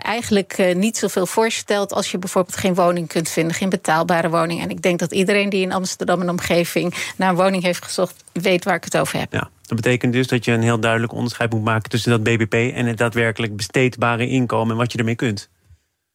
eigenlijk 0.01 0.73
niet 0.75 0.97
zoveel 0.97 1.25
voorstelt 1.25 1.93
als 1.93 2.11
je 2.11 2.17
bijvoorbeeld 2.17 2.57
geen 2.57 2.75
woning 2.75 3.07
kunt 3.07 3.29
vinden, 3.29 3.55
geen 3.55 3.69
betaalbare 3.69 4.29
woning. 4.29 4.61
En 4.61 4.69
ik 4.69 4.81
denk 4.81 4.99
dat 4.99 5.11
iedereen 5.11 5.49
die 5.49 5.61
in 5.61 5.71
Amsterdam 5.71 6.21
en 6.21 6.29
omgeving 6.29 7.13
naar 7.17 7.29
een 7.29 7.35
woning 7.35 7.63
heeft 7.63 7.83
gezocht, 7.83 8.23
weet 8.31 8.63
waar 8.63 8.75
ik 8.75 8.83
het 8.83 8.97
over 8.97 9.19
heb. 9.19 9.33
Ja, 9.33 9.49
dat 9.61 9.75
betekent 9.75 10.13
dus 10.13 10.27
dat 10.27 10.45
je 10.45 10.51
een 10.51 10.63
heel 10.63 10.79
duidelijk 10.79 11.13
onderscheid 11.13 11.51
moet 11.51 11.63
maken 11.63 11.89
tussen 11.89 12.11
dat 12.11 12.23
BBP 12.23 12.53
en 12.53 12.85
het 12.85 12.97
daadwerkelijk 12.97 13.55
besteedbare 13.55 14.27
inkomen 14.27 14.71
en 14.71 14.77
wat 14.77 14.91
je 14.91 14.97
ermee 14.97 15.15
kunt. 15.15 15.49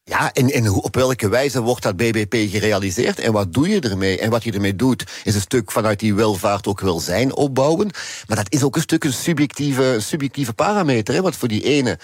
Ja, 0.07 0.33
en, 0.33 0.51
en 0.51 0.71
op 0.71 0.95
welke 0.95 1.29
wijze 1.29 1.61
wordt 1.61 1.83
dat 1.83 1.97
BBP 1.97 2.35
gerealiseerd 2.51 3.19
en 3.19 3.33
wat 3.33 3.53
doe 3.53 3.69
je 3.69 3.81
ermee? 3.81 4.19
En 4.19 4.31
wat 4.31 4.45
je 4.45 4.53
ermee 4.53 4.77
doet, 4.77 5.05
is 5.23 5.35
een 5.35 5.41
stuk 5.41 5.71
vanuit 5.71 6.01
die 6.01 6.15
welvaart 6.15 6.67
ook 6.67 6.81
welzijn 6.81 7.35
opbouwen. 7.35 7.91
Maar 8.27 8.37
dat 8.37 8.53
is 8.53 8.63
ook 8.63 8.77
een 8.77 8.83
stuk 8.83 9.05
een 9.05 9.13
subjectieve, 9.13 9.97
subjectieve 10.01 10.53
parameter. 10.53 11.15
Hè? 11.15 11.23
Wat 11.23 11.37
voor 11.37 11.49
die 11.49 11.63
ene 11.63 11.99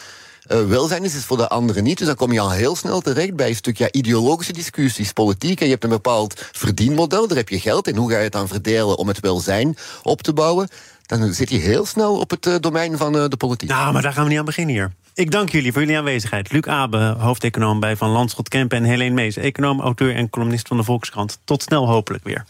eh, 0.46 0.66
welzijn 0.66 1.04
is, 1.04 1.14
is 1.14 1.24
voor 1.24 1.36
de 1.36 1.48
andere 1.48 1.80
niet. 1.80 1.98
Dus 1.98 2.06
dan 2.06 2.16
kom 2.16 2.32
je 2.32 2.40
al 2.40 2.50
heel 2.50 2.76
snel 2.76 3.00
terecht 3.00 3.36
bij 3.36 3.48
een 3.48 3.54
stuk 3.54 3.78
ja, 3.78 3.88
ideologische 3.90 4.52
discussies, 4.52 5.12
politiek. 5.12 5.58
En 5.58 5.64
je 5.64 5.72
hebt 5.72 5.84
een 5.84 5.90
bepaald 5.90 6.48
verdienmodel, 6.52 7.28
daar 7.28 7.36
heb 7.36 7.48
je 7.48 7.60
geld. 7.60 7.86
En 7.86 7.96
hoe 7.96 8.10
ga 8.10 8.16
je 8.16 8.22
het 8.22 8.32
dan 8.32 8.48
verdelen 8.48 8.98
om 8.98 9.08
het 9.08 9.20
welzijn 9.20 9.76
op 10.02 10.22
te 10.22 10.32
bouwen? 10.32 10.68
Dan 11.06 11.32
zit 11.32 11.50
je 11.50 11.58
heel 11.58 11.86
snel 11.86 12.18
op 12.18 12.30
het 12.30 12.46
eh, 12.46 12.54
domein 12.60 12.96
van 12.96 13.16
eh, 13.16 13.24
de 13.28 13.36
politiek. 13.36 13.68
Nou, 13.68 13.92
maar 13.92 14.02
daar 14.02 14.12
gaan 14.12 14.22
we 14.22 14.30
niet 14.30 14.38
aan 14.38 14.44
beginnen 14.44 14.74
hier. 14.74 14.92
Ik 15.14 15.30
dank 15.30 15.50
jullie 15.50 15.72
voor 15.72 15.80
jullie 15.80 15.96
aanwezigheid. 15.98 16.52
Luc 16.52 16.62
Abe, 16.66 16.98
hoofdeconoom 17.18 17.80
bij 17.80 17.96
Van 17.96 18.10
Landschot 18.10 18.48
Kempen... 18.48 18.78
en 18.78 18.84
Helene 18.84 19.14
Mees, 19.14 19.36
econoom, 19.36 19.80
auteur 19.80 20.14
en 20.14 20.30
columnist 20.30 20.68
van 20.68 20.76
de 20.76 20.82
Volkskrant. 20.82 21.38
Tot 21.44 21.62
snel 21.62 21.86
hopelijk 21.88 22.24
weer. 22.24 22.44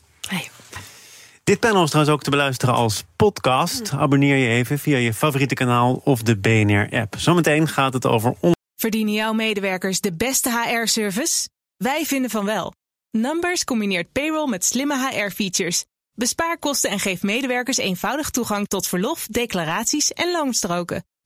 Dit 1.44 1.60
panel 1.60 1.82
is 1.82 1.88
trouwens 1.90 2.14
ook 2.16 2.22
te 2.22 2.30
beluisteren 2.30 2.74
als 2.74 3.04
podcast. 3.16 3.92
Abonneer 3.92 4.36
je 4.36 4.48
even 4.48 4.78
via 4.78 4.96
je 4.96 5.14
favoriete 5.14 5.54
kanaal 5.54 6.00
of 6.04 6.22
de 6.22 6.36
BNR-app. 6.36 7.14
Zometeen 7.18 7.68
gaat 7.68 7.92
het 7.92 8.06
over 8.06 8.34
on- 8.40 8.52
Verdienen 8.76 9.14
jouw 9.14 9.32
medewerkers 9.32 10.00
de 10.00 10.12
beste 10.12 10.50
HR-service? 10.50 11.48
Wij 11.76 12.04
vinden 12.04 12.30
van 12.30 12.44
wel. 12.44 12.72
Numbers 13.10 13.64
combineert 13.64 14.12
payroll 14.12 14.48
met 14.48 14.64
slimme 14.64 15.08
HR-features. 15.08 15.84
Bespaar 16.12 16.58
kosten 16.58 16.90
en 16.90 16.98
geef 17.00 17.22
medewerkers 17.22 17.76
eenvoudig 17.76 18.30
toegang 18.30 18.66
tot 18.66 18.86
verlof, 18.86 19.26
declaraties 19.26 20.12
en 20.12 20.32
loonstroken. 20.32 21.04